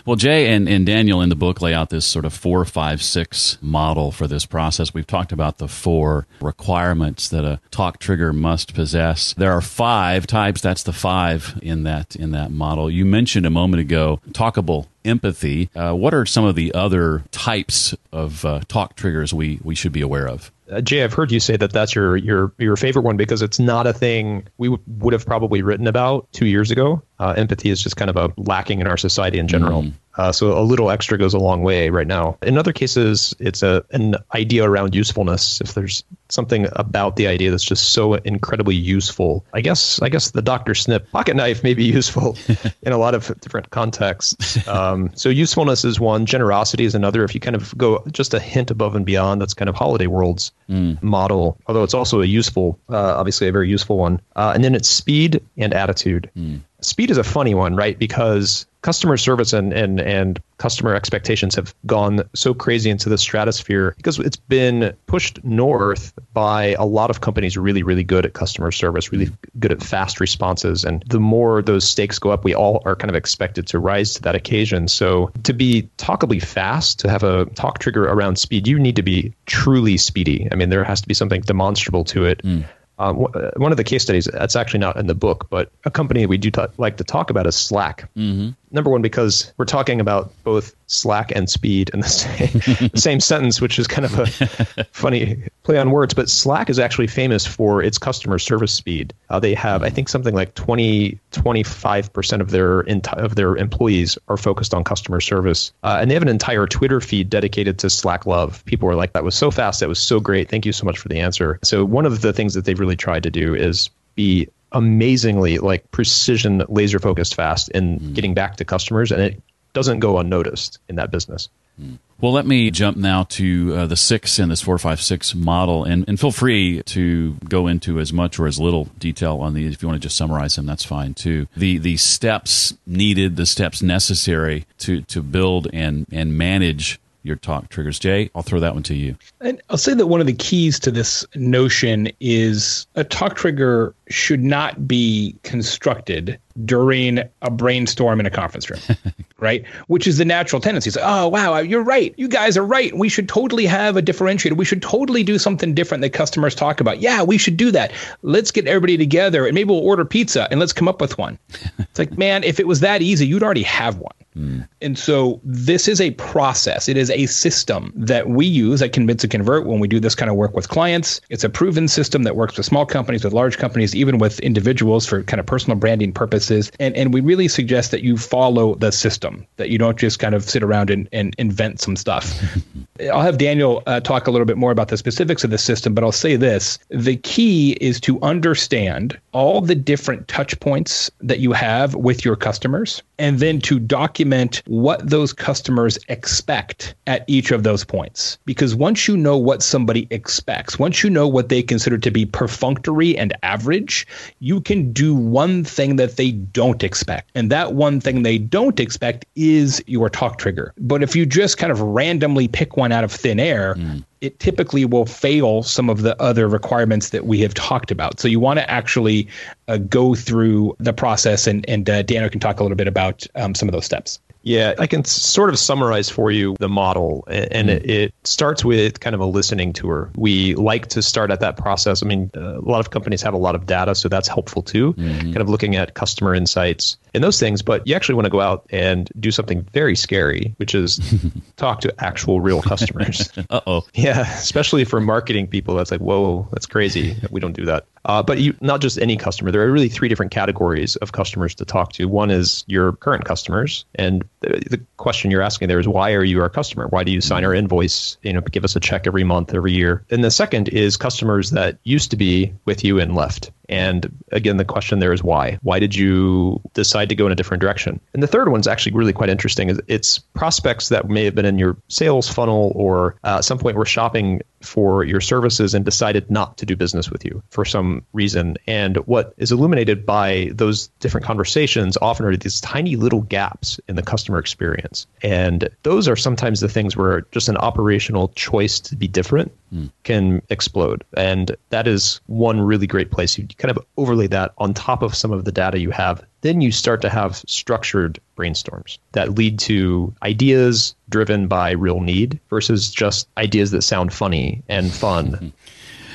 Well, 0.05 0.15
Jay 0.15 0.47
and, 0.47 0.67
and 0.67 0.85
Daniel 0.85 1.18
in 1.21 1.29
the 1.29 1.35
book 1.35 1.61
lay 1.61 1.73
out 1.73 1.89
this 1.89 2.05
sort 2.05 2.25
of 2.25 2.33
four, 2.33 2.63
five, 2.65 3.01
six 3.01 3.57
model 3.61 4.11
for 4.11 4.27
this 4.27 4.45
process. 4.45 4.93
We've 4.93 5.07
talked 5.07 5.31
about 5.31 5.57
the 5.57 5.67
four 5.67 6.27
requirements 6.41 7.29
that 7.29 7.45
a 7.45 7.59
talk 7.71 7.99
trigger 7.99 8.33
must 8.33 8.73
possess. 8.73 9.33
There 9.33 9.51
are 9.51 9.61
five 9.61 10.27
types. 10.27 10.61
That's 10.61 10.83
the 10.83 10.93
five 10.93 11.59
in 11.61 11.83
that 11.83 12.15
in 12.15 12.31
that 12.31 12.51
model. 12.51 12.89
You 12.89 13.05
mentioned 13.05 13.45
a 13.45 13.49
moment 13.49 13.81
ago 13.81 14.21
talkable 14.31 14.87
empathy. 15.05 15.69
Uh, 15.75 15.93
what 15.93 16.13
are 16.13 16.25
some 16.25 16.45
of 16.45 16.55
the 16.55 16.73
other 16.73 17.23
types 17.31 17.95
of 18.11 18.45
uh, 18.45 18.61
talk 18.67 18.95
triggers 18.95 19.33
we, 19.33 19.59
we 19.63 19.75
should 19.75 19.91
be 19.91 20.01
aware 20.01 20.27
of? 20.27 20.51
Uh, 20.71 20.81
Jay, 20.81 21.03
I've 21.03 21.13
heard 21.13 21.31
you 21.31 21.39
say 21.39 21.57
that 21.57 21.71
that's 21.71 21.95
your 21.95 22.15
your 22.17 22.51
your 22.57 22.75
favorite 22.75 23.01
one 23.01 23.17
because 23.17 23.41
it's 23.41 23.59
not 23.59 23.87
a 23.87 23.93
thing 23.93 24.47
we 24.57 24.67
w- 24.67 24.83
would 24.99 25.13
have 25.13 25.25
probably 25.25 25.61
written 25.61 25.87
about 25.87 26.31
two 26.31 26.45
years 26.45 26.69
ago. 26.69 27.01
Uh, 27.17 27.33
empathy 27.35 27.69
is 27.69 27.81
just 27.81 27.97
kind 27.97 28.09
of 28.09 28.17
a 28.17 28.31
lacking 28.37 28.79
in 28.79 28.87
our 28.87 28.97
society 28.97 29.39
in 29.39 29.47
general. 29.47 29.83
Mm. 29.83 29.93
Uh, 30.19 30.33
so 30.33 30.57
a 30.57 30.61
little 30.61 30.91
extra 30.91 31.17
goes 31.17 31.33
a 31.33 31.39
long 31.39 31.63
way 31.63 31.89
right 31.89 32.07
now. 32.07 32.37
In 32.41 32.57
other 32.57 32.73
cases, 32.73 33.33
it's 33.39 33.63
a 33.63 33.85
an 33.91 34.15
idea 34.35 34.69
around 34.69 34.93
usefulness. 34.93 35.61
If 35.61 35.75
there's 35.75 36.03
something 36.27 36.67
about 36.73 37.15
the 37.15 37.27
idea 37.27 37.51
that's 37.51 37.63
just 37.63 37.93
so 37.93 38.15
incredibly 38.15 38.75
useful, 38.75 39.45
I 39.53 39.61
guess 39.61 40.01
I 40.01 40.09
guess 40.09 40.31
the 40.31 40.41
Doctor 40.41 40.75
Snip 40.75 41.09
pocket 41.11 41.35
knife 41.35 41.63
may 41.63 41.73
be 41.73 41.85
useful 41.99 42.37
in 42.83 42.91
a 42.91 42.97
lot 42.97 43.15
of 43.15 43.27
different 43.39 43.69
contexts. 43.69 44.67
Um, 44.67 44.98
so 45.15 45.29
usefulness 45.29 45.85
is 45.85 45.99
one. 45.99 46.25
Generosity 46.25 46.85
is 46.85 46.95
another. 46.95 47.23
If 47.23 47.33
you 47.33 47.39
kind 47.39 47.55
of 47.55 47.77
go 47.77 48.03
just 48.11 48.33
a 48.33 48.39
hint 48.39 48.71
above 48.71 48.95
and 48.95 49.05
beyond, 49.05 49.41
that's 49.41 49.53
kind 49.53 49.69
of 49.69 49.75
Holiday 49.75 50.07
World's 50.07 50.51
mm. 50.69 51.01
model. 51.01 51.57
Although 51.67 51.83
it's 51.83 51.93
also 51.93 52.21
a 52.21 52.25
useful, 52.25 52.79
uh, 52.89 53.15
obviously 53.17 53.47
a 53.47 53.51
very 53.51 53.69
useful 53.69 53.97
one. 53.97 54.21
Uh, 54.35 54.51
and 54.53 54.63
then 54.63 54.75
it's 54.75 54.89
speed 54.89 55.41
and 55.57 55.73
attitude. 55.73 56.29
Mm. 56.37 56.61
Speed 56.81 57.11
is 57.11 57.17
a 57.17 57.23
funny 57.23 57.53
one, 57.53 57.75
right? 57.75 57.97
Because 57.97 58.65
customer 58.81 59.17
service 59.17 59.51
and, 59.51 59.73
and, 59.73 59.99
and 59.99 60.41
customer 60.57 60.95
expectations 60.95 61.55
have 61.55 61.75
gone 61.85 62.21
so 62.33 62.53
crazy 62.53 62.89
into 62.89 63.09
the 63.09 63.17
stratosphere 63.17 63.93
because 63.97 64.19
it's 64.19 64.37
been 64.37 64.93
pushed 65.05 65.43
north 65.43 66.13
by 66.33 66.75
a 66.79 66.85
lot 66.85 67.09
of 67.09 67.21
companies 67.21 67.57
really, 67.57 67.83
really 67.83 68.03
good 68.03 68.25
at 68.25 68.33
customer 68.33 68.71
service, 68.71 69.11
really 69.11 69.29
good 69.59 69.71
at 69.71 69.83
fast 69.83 70.19
responses. 70.19 70.85
And 70.85 71.03
the 71.07 71.19
more 71.19 71.61
those 71.61 71.87
stakes 71.87 72.19
go 72.19 72.29
up, 72.29 72.45
we 72.45 72.55
all 72.55 72.81
are 72.85 72.95
kind 72.95 73.09
of 73.09 73.15
expected 73.15 73.67
to 73.67 73.79
rise 73.79 74.13
to 74.13 74.21
that 74.21 74.35
occasion. 74.35 74.87
So 74.87 75.31
to 75.43 75.53
be 75.53 75.89
talkably 75.97 76.41
fast, 76.41 76.99
to 76.99 77.09
have 77.09 77.23
a 77.23 77.45
talk 77.55 77.79
trigger 77.79 78.05
around 78.05 78.37
speed, 78.37 78.67
you 78.67 78.79
need 78.79 78.95
to 78.95 79.03
be 79.03 79.33
truly 79.45 79.97
speedy. 79.97 80.47
I 80.51 80.55
mean, 80.55 80.69
there 80.69 80.83
has 80.85 81.01
to 81.01 81.07
be 81.07 81.13
something 81.13 81.41
demonstrable 81.41 82.05
to 82.05 82.25
it. 82.25 82.41
Mm. 82.43 82.65
Um, 82.99 83.15
one 83.55 83.71
of 83.71 83.77
the 83.77 83.83
case 83.83 84.03
studies 84.03 84.25
that's 84.31 84.55
actually 84.57 84.81
not 84.81 84.97
in 84.97 85.07
the 85.07 85.15
book, 85.15 85.47
but 85.49 85.71
a 85.85 85.91
company 85.91 86.25
we 86.25 86.37
do 86.37 86.51
t- 86.51 86.61
like 86.77 86.97
to 86.97 87.03
talk 87.03 87.29
about 87.29 87.47
is 87.47 87.55
Slack. 87.55 88.09
Mm-hmm. 88.15 88.49
Number 88.71 88.89
one, 88.89 89.01
because 89.01 89.51
we're 89.57 89.65
talking 89.65 89.99
about 89.99 90.31
both 90.43 90.75
Slack 90.87 91.31
and 91.35 91.49
speed 91.49 91.89
in 91.93 92.01
the 92.01 92.07
same, 92.09 92.89
the 92.89 92.99
same 92.99 93.19
sentence, 93.19 93.61
which 93.61 93.79
is 93.79 93.87
kind 93.87 94.05
of 94.05 94.19
a 94.19 94.85
funny 94.91 95.43
play 95.63 95.77
on 95.77 95.91
words. 95.91 96.13
But 96.13 96.29
Slack 96.29 96.69
is 96.69 96.79
actually 96.79 97.07
famous 97.07 97.45
for 97.45 97.81
its 97.81 97.97
customer 97.97 98.39
service 98.39 98.73
speed. 98.73 99.13
Uh, 99.29 99.39
they 99.39 99.53
have, 99.53 99.83
I 99.83 99.89
think, 99.89 100.09
something 100.09 100.35
like 100.35 100.55
20, 100.55 101.19
25% 101.31 102.41
of 102.41 102.51
their 102.51 102.83
enti- 102.83 103.17
of 103.17 103.35
their 103.35 103.55
employees 103.55 104.17
are 104.27 104.37
focused 104.37 104.73
on 104.73 104.83
customer 104.83 105.21
service. 105.21 105.71
Uh, 105.83 105.97
and 106.01 106.09
they 106.09 106.15
have 106.15 106.23
an 106.23 106.29
entire 106.29 106.67
Twitter 106.67 107.01
feed 107.01 107.29
dedicated 107.29 107.79
to 107.79 107.89
Slack 107.89 108.25
love. 108.25 108.63
People 108.65 108.87
were 108.87 108.95
like, 108.95 109.13
that 109.13 109.23
was 109.23 109.35
so 109.35 109.51
fast. 109.51 109.79
That 109.79 109.89
was 109.89 109.99
so 109.99 110.19
great. 110.19 110.49
Thank 110.49 110.65
you 110.65 110.73
so 110.73 110.85
much 110.85 110.97
for 110.97 111.09
the 111.09 111.19
answer. 111.19 111.59
So 111.63 111.85
one 111.85 112.05
of 112.05 112.21
the 112.21 112.33
things 112.33 112.53
that 112.53 112.65
they've 112.65 112.79
really 112.79 112.95
tried 112.95 113.23
to 113.23 113.31
do 113.31 113.55
is 113.55 113.89
be 114.15 114.49
amazingly 114.71 115.57
like 115.57 115.89
precision 115.91 116.63
laser 116.69 116.99
focused 116.99 117.35
fast 117.35 117.69
in 117.69 117.99
mm. 117.99 118.13
getting 118.13 118.33
back 118.33 118.57
to 118.57 118.65
customers 118.65 119.11
and 119.11 119.21
it 119.21 119.41
doesn't 119.73 119.99
go 119.99 120.17
unnoticed 120.17 120.79
in 120.87 120.95
that 120.95 121.11
business 121.11 121.49
mm. 121.81 121.97
well 122.21 122.31
let 122.31 122.45
me 122.45 122.69
jump 122.69 122.95
now 122.95 123.23
to 123.23 123.73
uh, 123.75 123.85
the 123.87 123.95
six 123.95 124.37
in 124.37 124.49
this 124.49 124.61
456 124.61 125.35
model 125.35 125.83
and, 125.83 126.05
and 126.07 126.19
feel 126.19 126.31
free 126.31 126.83
to 126.83 127.33
go 127.47 127.67
into 127.67 127.99
as 127.99 128.13
much 128.13 128.39
or 128.39 128.47
as 128.47 128.59
little 128.59 128.85
detail 128.99 129.37
on 129.37 129.53
these 129.53 129.73
if 129.73 129.81
you 129.81 129.87
want 129.87 130.01
to 130.01 130.05
just 130.05 130.17
summarize 130.17 130.55
them 130.55 130.65
that's 130.65 130.85
fine 130.85 131.13
too 131.13 131.47
the 131.57 131.77
the 131.77 131.97
steps 131.97 132.75
needed 132.85 133.35
the 133.35 133.45
steps 133.45 133.81
necessary 133.81 134.65
to 134.77 135.01
to 135.01 135.21
build 135.21 135.67
and 135.73 136.05
and 136.11 136.37
manage 136.37 136.99
your 137.29 137.37
talk 137.37 137.69
triggers. 137.69 137.97
Jay, 137.97 138.29
I'll 138.35 138.41
throw 138.41 138.59
that 138.59 138.73
one 138.73 138.83
to 138.83 138.95
you. 138.95 139.15
And 139.39 139.61
I'll 139.69 139.77
say 139.77 139.93
that 139.93 140.07
one 140.07 140.19
of 140.19 140.27
the 140.27 140.33
keys 140.33 140.79
to 140.79 140.91
this 140.91 141.25
notion 141.35 142.09
is 142.19 142.87
a 142.95 143.05
talk 143.05 143.37
trigger 143.37 143.95
should 144.09 144.43
not 144.43 144.87
be 144.87 145.35
constructed 145.43 146.39
during 146.65 147.19
a 147.41 147.51
brainstorm 147.51 148.19
in 148.19 148.25
a 148.25 148.29
conference 148.29 148.69
room, 148.69 148.79
right? 149.39 149.65
Which 149.87 150.07
is 150.07 150.17
the 150.17 150.25
natural 150.25 150.61
tendency. 150.61 150.89
It's 150.89 150.97
like, 150.97 151.05
oh, 151.07 151.27
wow, 151.27 151.57
you're 151.59 151.83
right. 151.83 152.13
You 152.17 152.27
guys 152.27 152.57
are 152.57 152.65
right. 152.65 152.95
We 152.95 153.09
should 153.09 153.29
totally 153.29 153.65
have 153.65 153.97
a 153.97 154.01
differentiator. 154.01 154.57
We 154.57 154.65
should 154.65 154.81
totally 154.81 155.23
do 155.23 155.37
something 155.37 155.73
different 155.73 156.01
that 156.01 156.11
customers 156.11 156.55
talk 156.55 156.79
about. 156.81 156.99
Yeah, 156.99 157.23
we 157.23 157.37
should 157.37 157.57
do 157.57 157.71
that. 157.71 157.91
Let's 158.21 158.51
get 158.51 158.67
everybody 158.67 158.97
together 158.97 159.45
and 159.45 159.55
maybe 159.55 159.69
we'll 159.69 159.79
order 159.79 160.05
pizza 160.05 160.47
and 160.51 160.59
let's 160.59 160.73
come 160.73 160.87
up 160.87 161.01
with 161.01 161.17
one. 161.17 161.37
it's 161.77 161.99
like, 161.99 162.17
man, 162.17 162.43
if 162.43 162.59
it 162.59 162.67
was 162.67 162.81
that 162.81 163.01
easy, 163.01 163.27
you'd 163.27 163.43
already 163.43 163.63
have 163.63 163.97
one. 163.97 164.13
Mm. 164.37 164.67
And 164.81 164.97
so 164.97 165.41
this 165.43 165.87
is 165.87 165.99
a 165.99 166.11
process. 166.11 166.87
It 166.87 166.97
is 166.97 167.09
a 167.09 167.25
system 167.25 167.91
that 167.95 168.29
we 168.29 168.45
use 168.45 168.81
at 168.81 168.93
Convince 168.93 169.23
and 169.23 169.31
Convert 169.31 169.65
when 169.65 169.79
we 169.79 169.87
do 169.87 169.99
this 169.99 170.15
kind 170.15 170.29
of 170.29 170.37
work 170.37 170.55
with 170.55 170.69
clients. 170.69 171.19
It's 171.29 171.43
a 171.43 171.49
proven 171.49 171.87
system 171.87 172.23
that 172.23 172.35
works 172.35 172.55
with 172.55 172.65
small 172.65 172.85
companies, 172.85 173.23
with 173.23 173.33
large 173.33 173.57
companies, 173.57 173.95
even 173.95 174.17
with 174.17 174.39
individuals 174.39 175.05
for 175.05 175.23
kind 175.23 175.39
of 175.39 175.45
personal 175.45 175.77
branding 175.77 176.13
purposes. 176.13 176.48
And, 176.79 176.95
and 176.95 177.13
we 177.13 177.21
really 177.21 177.47
suggest 177.47 177.91
that 177.91 178.03
you 178.03 178.17
follow 178.17 178.75
the 178.75 178.91
system, 178.91 179.45
that 179.57 179.69
you 179.69 179.77
don't 179.77 179.97
just 179.97 180.19
kind 180.19 180.35
of 180.35 180.43
sit 180.43 180.63
around 180.63 180.89
and, 180.89 181.07
and 181.11 181.35
invent 181.37 181.79
some 181.79 181.95
stuff. 181.95 182.39
I'll 183.11 183.21
have 183.21 183.37
Daniel 183.37 183.83
uh, 183.85 183.99
talk 183.99 184.27
a 184.27 184.31
little 184.31 184.45
bit 184.45 184.57
more 184.57 184.71
about 184.71 184.89
the 184.89 184.97
specifics 184.97 185.43
of 185.43 185.51
the 185.51 185.57
system, 185.57 185.93
but 185.93 186.03
I'll 186.03 186.11
say 186.11 186.35
this 186.35 186.79
the 186.89 187.17
key 187.17 187.77
is 187.79 187.99
to 188.01 188.19
understand 188.21 189.19
all 189.31 189.61
the 189.61 189.75
different 189.75 190.27
touch 190.27 190.59
points 190.59 191.09
that 191.21 191.39
you 191.39 191.53
have 191.53 191.95
with 191.95 192.25
your 192.25 192.35
customers 192.35 193.01
and 193.19 193.39
then 193.39 193.59
to 193.61 193.77
document 193.79 194.63
what 194.65 195.07
those 195.07 195.33
customers 195.33 195.99
expect 196.07 196.95
at 197.05 197.23
each 197.27 197.51
of 197.51 197.63
those 197.63 197.83
points. 197.83 198.39
Because 198.45 198.73
once 198.73 199.07
you 199.07 199.15
know 199.15 199.37
what 199.37 199.61
somebody 199.61 200.07
expects, 200.09 200.79
once 200.79 201.03
you 201.03 201.09
know 201.09 201.27
what 201.27 201.49
they 201.49 201.61
consider 201.61 201.97
to 201.97 202.09
be 202.09 202.25
perfunctory 202.25 203.17
and 203.17 203.37
average, 203.43 204.07
you 204.39 204.61
can 204.61 204.91
do 204.91 205.13
one 205.13 205.63
thing 205.63 205.97
that 205.97 206.15
they 206.15 206.31
don't 206.31 206.83
expect. 206.83 207.29
And 207.35 207.51
that 207.51 207.73
one 207.73 207.99
thing 207.99 208.23
they 208.23 208.37
don't 208.37 208.79
expect 208.79 209.25
is 209.35 209.83
your 209.85 210.09
talk 210.09 210.37
trigger. 210.37 210.73
But 210.77 211.03
if 211.03 211.15
you 211.15 211.25
just 211.25 211.57
kind 211.57 211.71
of 211.71 211.81
randomly 211.81 212.47
pick 212.47 212.77
one 212.77 212.91
out 212.91 213.03
of 213.03 213.11
thin 213.11 213.39
air, 213.39 213.75
mm 213.75 214.03
it 214.21 214.39
typically 214.39 214.85
will 214.85 215.05
fail 215.05 215.63
some 215.63 215.89
of 215.89 216.01
the 216.01 216.19
other 216.21 216.47
requirements 216.47 217.09
that 217.09 217.25
we 217.25 217.39
have 217.39 217.53
talked 217.53 217.91
about. 217.91 218.19
So 218.19 218.27
you 218.27 218.39
want 218.39 218.59
to 218.59 218.69
actually 218.69 219.27
uh, 219.67 219.77
go 219.77 220.15
through 220.15 220.75
the 220.79 220.93
process, 220.93 221.47
and, 221.47 221.67
and 221.69 221.89
uh, 221.89 222.03
can 222.29 222.39
talk 222.39 222.59
a 222.59 222.63
little 222.63 222.75
bit 222.75 222.87
about 222.87 223.25
um, 223.35 223.55
some 223.55 223.69
of 223.69 223.73
those 223.73 223.85
steps. 223.85 224.19
Yeah, 224.43 224.73
I 224.79 224.87
can 224.87 225.03
sort 225.03 225.49
of 225.49 225.59
summarize 225.59 226.09
for 226.09 226.31
you 226.31 226.55
the 226.59 226.69
model, 226.69 227.25
and 227.27 227.69
mm. 227.69 227.73
it, 227.73 227.89
it, 227.89 228.13
starts 228.23 228.63
with 228.63 228.99
kind 228.99 229.13
of 229.13 229.19
a 229.19 229.25
listening 229.25 229.73
tour. 229.73 230.11
We 230.15 230.55
like 230.55 230.87
to 230.87 231.01
start 231.01 231.31
at 231.31 231.39
that 231.39 231.57
process. 231.57 232.03
I 232.03 232.05
mean, 232.05 232.31
uh, 232.35 232.59
a 232.59 232.61
lot 232.61 232.79
of 232.79 232.91
companies 232.91 233.21
have 233.21 233.33
a 233.33 233.37
lot 233.37 233.55
of 233.55 233.65
data, 233.65 233.95
so 233.95 234.07
that's 234.07 234.27
helpful 234.27 234.61
too, 234.61 234.93
mm-hmm. 234.93 235.19
kind 235.21 235.37
of 235.37 235.49
looking 235.49 235.75
at 235.75 235.93
customer 235.93 236.33
insights 236.33 236.97
and 237.13 237.23
those 237.23 237.39
things. 237.39 237.61
But 237.61 237.85
you 237.85 237.95
actually 237.95 238.15
want 238.15 238.25
to 238.25 238.29
go 238.29 238.39
out 238.39 238.65
and 238.69 239.09
do 239.19 239.31
something 239.31 239.61
very 239.73 239.95
scary, 239.95 240.53
which 240.57 240.73
is 240.73 240.99
talk 241.57 241.81
to 241.81 241.93
actual 241.99 242.39
real 242.39 242.61
customers. 242.61 243.29
uh 243.49 243.61
oh. 243.67 243.85
Yeah, 243.93 244.21
especially 244.21 244.85
for 244.85 245.01
marketing 245.01 245.47
people. 245.47 245.75
That's 245.75 245.91
like, 245.91 246.01
whoa, 246.01 246.47
that's 246.51 246.65
crazy. 246.65 247.17
We 247.31 247.39
don't 247.39 247.53
do 247.53 247.65
that. 247.65 247.85
Uh, 248.05 248.23
but 248.23 248.39
you, 248.39 248.55
not 248.61 248.81
just 248.81 248.97
any 248.97 249.17
customer. 249.17 249.51
There 249.51 249.61
are 249.61 249.71
really 249.71 249.89
three 249.89 250.07
different 250.07 250.31
categories 250.31 250.95
of 250.97 251.11
customers 251.11 251.53
to 251.55 251.65
talk 251.65 251.93
to. 251.93 252.05
One 252.05 252.31
is 252.31 252.63
your 252.67 252.93
current 252.93 253.25
customers, 253.25 253.85
and 253.95 254.23
the, 254.41 254.63
the, 254.69 254.81
question 254.97 255.31
you're 255.31 255.41
asking 255.41 255.67
there 255.67 255.79
is 255.79 255.87
why 255.87 256.13
are 256.13 256.23
you 256.23 256.41
our 256.41 256.49
customer? 256.49 256.87
Why 256.87 257.03
do 257.03 257.11
you 257.11 257.21
sign 257.21 257.45
our 257.45 257.53
invoice? 257.53 258.17
You 258.21 258.33
know, 258.33 258.41
give 258.41 258.63
us 258.63 258.75
a 258.75 258.79
check 258.79 259.07
every 259.07 259.23
month, 259.23 259.53
every 259.53 259.71
year. 259.71 260.03
And 260.09 260.23
the 260.23 260.31
second 260.31 260.69
is 260.69 260.97
customers 260.97 261.51
that 261.51 261.77
used 261.83 262.11
to 262.11 262.17
be 262.17 262.53
with 262.65 262.83
you 262.83 262.99
and 262.99 263.15
left. 263.15 263.51
And 263.69 264.23
again, 264.31 264.57
the 264.57 264.65
question 264.65 264.99
there 264.99 265.13
is 265.13 265.23
why? 265.23 265.59
Why 265.61 265.79
did 265.79 265.95
you 265.95 266.59
decide 266.73 267.09
to 267.09 267.15
go 267.15 267.27
in 267.27 267.31
a 267.31 267.35
different 267.35 267.61
direction? 267.61 267.99
And 268.13 268.23
the 268.23 268.27
third 268.27 268.49
one's 268.49 268.67
actually 268.67 268.93
really 268.93 269.13
quite 269.13 269.29
interesting. 269.29 269.79
It's 269.87 270.19
prospects 270.19 270.89
that 270.89 271.07
may 271.07 271.25
have 271.25 271.35
been 271.35 271.45
in 271.45 271.59
your 271.59 271.77
sales 271.87 272.27
funnel 272.27 272.71
or 272.75 273.15
uh, 273.23 273.37
at 273.37 273.45
some 273.45 273.59
point 273.59 273.77
were 273.77 273.85
shopping 273.85 274.41
for 274.61 275.03
your 275.03 275.21
services 275.21 275.73
and 275.73 275.85
decided 275.85 276.29
not 276.29 276.57
to 276.57 276.65
do 276.65 276.75
business 276.75 277.09
with 277.09 277.23
you 277.23 277.41
for 277.49 277.63
some 277.63 278.03
reason. 278.11 278.57
And 278.67 278.97
what 278.97 279.33
is 279.37 279.51
illuminated 279.51 280.05
by 280.05 280.49
those 280.51 280.87
different 280.99 281.25
conversations 281.25 281.97
often 282.01 282.25
are 282.25 282.35
these 282.35 282.59
tiny 282.59 282.95
little 282.95 283.21
gaps 283.21 283.79
in 283.87 283.95
the 283.95 284.01
customer 284.01 284.39
experience. 284.39 285.07
And 285.21 285.69
those 285.83 286.07
are 286.07 286.15
sometimes 286.15 286.59
the 286.59 286.69
things 286.69 286.97
where 286.97 287.21
just 287.31 287.49
an 287.49 287.57
operational 287.57 288.29
choice 288.29 288.79
to 288.81 288.95
be 288.95 289.07
different 289.07 289.51
mm. 289.73 289.91
can 290.03 290.41
explode. 290.49 291.03
And 291.15 291.55
that 291.69 291.87
is 291.87 292.21
one 292.27 292.61
really 292.61 292.87
great 292.87 293.11
place. 293.11 293.37
You 293.37 293.47
kind 293.57 293.75
of 293.75 293.83
overlay 293.97 294.27
that 294.27 294.53
on 294.57 294.73
top 294.73 295.01
of 295.01 295.15
some 295.15 295.31
of 295.31 295.45
the 295.45 295.51
data 295.51 295.79
you 295.79 295.91
have. 295.91 296.23
Then 296.41 296.61
you 296.61 296.71
start 296.71 297.01
to 297.01 297.09
have 297.09 297.37
structured 297.47 298.19
brainstorms 298.37 298.97
that 299.11 299.35
lead 299.35 299.59
to 299.59 300.13
ideas 300.23 300.95
driven 301.09 301.47
by 301.47 301.71
real 301.71 301.99
need 301.99 302.39
versus 302.49 302.89
just 302.89 303.27
ideas 303.37 303.71
that 303.71 303.81
sound 303.81 304.13
funny 304.13 304.63
and 304.69 304.91
fun. 304.91 305.53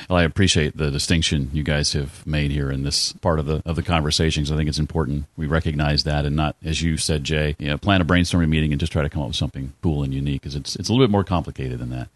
Well, 0.09 0.19
I 0.19 0.23
appreciate 0.23 0.77
the 0.77 0.91
distinction 0.91 1.49
you 1.51 1.63
guys 1.63 1.93
have 1.93 2.25
made 2.27 2.51
here 2.51 2.69
in 2.69 2.83
this 2.83 3.13
part 3.13 3.39
of 3.39 3.45
the 3.45 3.61
of 3.65 3.75
the 3.75 3.83
conversations. 3.83 4.51
I 4.51 4.55
think 4.55 4.69
it's 4.69 4.79
important 4.79 5.25
we 5.35 5.47
recognize 5.47 6.03
that 6.03 6.25
and 6.25 6.35
not, 6.35 6.55
as 6.63 6.81
you 6.81 6.97
said, 6.97 7.23
Jay, 7.23 7.55
you 7.59 7.67
know, 7.67 7.77
plan 7.77 8.01
a 8.01 8.05
brainstorming 8.05 8.49
meeting 8.49 8.71
and 8.71 8.79
just 8.79 8.91
try 8.91 9.01
to 9.01 9.09
come 9.09 9.21
up 9.21 9.29
with 9.29 9.35
something 9.35 9.73
cool 9.81 10.03
and 10.03 10.13
unique 10.13 10.41
because 10.41 10.55
it's 10.55 10.75
it's 10.75 10.89
a 10.89 10.91
little 10.91 11.05
bit 11.05 11.11
more 11.11 11.23
complicated 11.23 11.79
than 11.79 11.89
that. 11.89 12.09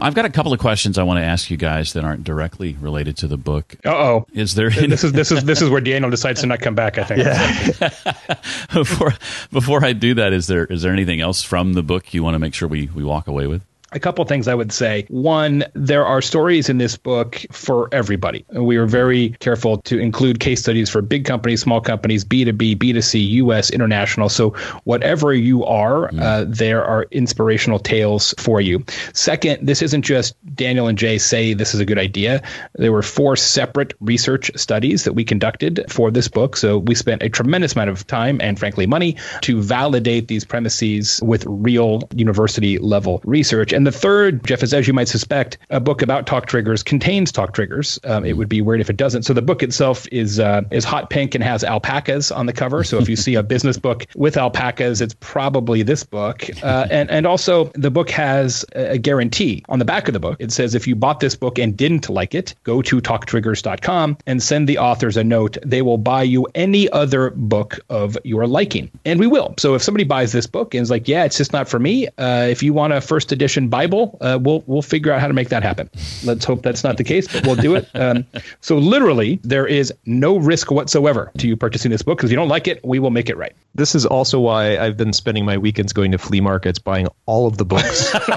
I've 0.00 0.14
got 0.14 0.24
a 0.24 0.30
couple 0.30 0.52
of 0.52 0.60
questions 0.60 0.96
I 0.96 1.02
want 1.02 1.18
to 1.18 1.24
ask 1.24 1.50
you 1.50 1.56
guys 1.56 1.92
that 1.94 2.04
aren't 2.04 2.22
directly 2.24 2.74
related 2.80 3.16
to 3.18 3.26
the 3.26 3.36
book. 3.36 3.74
Uh 3.84 3.90
oh. 3.90 4.26
Is 4.32 4.54
there 4.54 4.70
any- 4.70 4.86
this 4.86 5.02
is 5.04 5.12
this 5.12 5.32
is 5.32 5.44
this 5.44 5.60
is 5.60 5.70
where 5.70 5.80
Daniel 5.80 6.10
decides 6.10 6.40
to 6.42 6.46
not 6.46 6.60
come 6.60 6.74
back, 6.74 6.98
I 6.98 7.04
think. 7.04 7.20
Yeah. 7.24 8.34
before 8.72 9.12
before 9.50 9.84
I 9.84 9.92
do 9.92 10.14
that, 10.14 10.32
is 10.32 10.46
there 10.46 10.64
is 10.66 10.82
there 10.82 10.92
anything 10.92 11.20
else 11.20 11.42
from 11.42 11.72
the 11.72 11.82
book 11.82 12.14
you 12.14 12.22
want 12.22 12.34
to 12.34 12.38
make 12.38 12.54
sure 12.54 12.68
we, 12.68 12.86
we 12.94 13.02
walk 13.02 13.26
away 13.26 13.46
with? 13.46 13.62
A 13.92 14.00
couple 14.00 14.24
things 14.24 14.48
I 14.48 14.54
would 14.54 14.72
say. 14.72 15.06
One, 15.08 15.64
there 15.74 16.04
are 16.04 16.20
stories 16.20 16.68
in 16.68 16.78
this 16.78 16.96
book 16.96 17.44
for 17.50 17.88
everybody. 17.92 18.44
We 18.52 18.76
are 18.76 18.86
very 18.86 19.30
careful 19.40 19.78
to 19.82 19.98
include 19.98 20.40
case 20.40 20.60
studies 20.60 20.90
for 20.90 21.00
big 21.00 21.24
companies, 21.24 21.62
small 21.62 21.80
companies, 21.80 22.24
B2B, 22.24 22.76
B2C, 22.76 23.30
US, 23.30 23.70
international. 23.70 24.28
So, 24.28 24.50
whatever 24.84 25.32
you 25.32 25.64
are, 25.64 26.10
mm. 26.10 26.20
uh, 26.20 26.44
there 26.46 26.84
are 26.84 27.06
inspirational 27.10 27.78
tales 27.78 28.34
for 28.38 28.60
you. 28.60 28.84
Second, 29.14 29.66
this 29.66 29.80
isn't 29.82 30.02
just 30.02 30.36
Daniel 30.54 30.86
and 30.86 30.98
Jay 30.98 31.18
say 31.18 31.54
this 31.54 31.74
is 31.74 31.80
a 31.80 31.86
good 31.86 31.98
idea. 31.98 32.42
There 32.74 32.92
were 32.92 33.02
four 33.02 33.36
separate 33.36 33.94
research 34.00 34.50
studies 34.56 35.04
that 35.04 35.14
we 35.14 35.24
conducted 35.24 35.84
for 35.88 36.10
this 36.10 36.28
book. 36.28 36.56
So, 36.56 36.78
we 36.78 36.94
spent 36.94 37.22
a 37.22 37.28
tremendous 37.28 37.72
amount 37.74 37.90
of 37.90 38.06
time 38.06 38.38
and, 38.42 38.58
frankly, 38.58 38.86
money 38.86 39.16
to 39.42 39.62
validate 39.62 40.28
these 40.28 40.44
premises 40.44 41.20
with 41.22 41.44
real 41.46 42.02
university 42.14 42.78
level 42.78 43.22
research. 43.24 43.72
And 43.78 43.86
the 43.86 43.92
third, 43.92 44.44
Jeff, 44.44 44.64
is 44.64 44.74
as 44.74 44.88
you 44.88 44.92
might 44.92 45.06
suspect, 45.06 45.56
a 45.70 45.78
book 45.78 46.02
about 46.02 46.26
talk 46.26 46.46
triggers 46.46 46.82
contains 46.82 47.30
talk 47.30 47.54
triggers. 47.54 47.96
Um, 48.02 48.24
it 48.24 48.36
would 48.36 48.48
be 48.48 48.60
weird 48.60 48.80
if 48.80 48.90
it 48.90 48.96
doesn't. 48.96 49.22
So 49.22 49.32
the 49.32 49.40
book 49.40 49.62
itself 49.62 50.08
is 50.10 50.40
uh, 50.40 50.62
is 50.72 50.82
hot 50.82 51.10
pink 51.10 51.36
and 51.36 51.44
has 51.44 51.62
alpacas 51.62 52.32
on 52.32 52.46
the 52.46 52.52
cover. 52.52 52.82
So 52.82 52.98
if 52.98 53.08
you 53.08 53.14
see 53.14 53.36
a 53.36 53.42
business 53.44 53.78
book 53.78 54.04
with 54.16 54.36
alpacas, 54.36 55.00
it's 55.00 55.14
probably 55.20 55.84
this 55.84 56.02
book. 56.02 56.42
Uh, 56.60 56.88
and 56.90 57.08
and 57.08 57.24
also 57.24 57.66
the 57.76 57.92
book 57.92 58.10
has 58.10 58.64
a 58.74 58.98
guarantee 58.98 59.64
on 59.68 59.78
the 59.78 59.84
back 59.84 60.08
of 60.08 60.12
the 60.12 60.18
book. 60.18 60.38
It 60.40 60.50
says 60.50 60.74
if 60.74 60.88
you 60.88 60.96
bought 60.96 61.20
this 61.20 61.36
book 61.36 61.56
and 61.60 61.76
didn't 61.76 62.08
like 62.08 62.34
it, 62.34 62.56
go 62.64 62.82
to 62.82 63.00
talktriggers.com 63.00 64.18
and 64.26 64.42
send 64.42 64.68
the 64.68 64.78
authors 64.78 65.16
a 65.16 65.22
note. 65.22 65.56
They 65.64 65.82
will 65.82 65.98
buy 65.98 66.24
you 66.24 66.48
any 66.56 66.90
other 66.90 67.30
book 67.30 67.78
of 67.90 68.18
your 68.24 68.48
liking, 68.48 68.90
and 69.04 69.20
we 69.20 69.28
will. 69.28 69.54
So 69.56 69.76
if 69.76 69.82
somebody 69.82 70.02
buys 70.02 70.32
this 70.32 70.48
book 70.48 70.74
and 70.74 70.82
is 70.82 70.90
like, 70.90 71.06
yeah, 71.06 71.22
it's 71.22 71.36
just 71.36 71.52
not 71.52 71.68
for 71.68 71.78
me. 71.78 72.08
Uh, 72.18 72.48
if 72.50 72.60
you 72.64 72.72
want 72.72 72.92
a 72.92 73.00
first 73.00 73.30
edition 73.30 73.67
Bible, 73.68 74.18
uh, 74.20 74.38
we'll 74.40 74.64
we'll 74.66 74.82
figure 74.82 75.12
out 75.12 75.20
how 75.20 75.28
to 75.28 75.34
make 75.34 75.48
that 75.50 75.62
happen. 75.62 75.90
Let's 76.24 76.44
hope 76.44 76.62
that's 76.62 76.84
not 76.84 76.96
the 76.96 77.04
case, 77.04 77.28
but 77.28 77.46
we'll 77.46 77.56
do 77.56 77.74
it. 77.74 77.88
Um, 77.98 78.26
so 78.60 78.78
literally, 78.78 79.40
there 79.42 79.66
is 79.66 79.92
no 80.06 80.36
risk 80.36 80.70
whatsoever 80.70 81.32
to 81.38 81.48
you 81.48 81.56
purchasing 81.56 81.90
this 81.90 82.02
book 82.02 82.18
because 82.18 82.30
if 82.30 82.32
you 82.32 82.36
don't 82.36 82.48
like 82.48 82.68
it, 82.68 82.84
we 82.84 83.00
will 83.00 83.10
make 83.10 83.28
it 83.28 83.36
right. 83.36 83.52
This 83.74 83.96
is 83.96 84.06
also 84.06 84.38
why 84.38 84.78
I've 84.78 84.96
been 84.96 85.12
spending 85.12 85.44
my 85.44 85.58
weekends 85.58 85.92
going 85.92 86.12
to 86.12 86.18
flea 86.18 86.40
markets, 86.40 86.78
buying 86.78 87.08
all 87.26 87.48
of 87.48 87.58
the 87.58 87.64
books. 87.64 88.14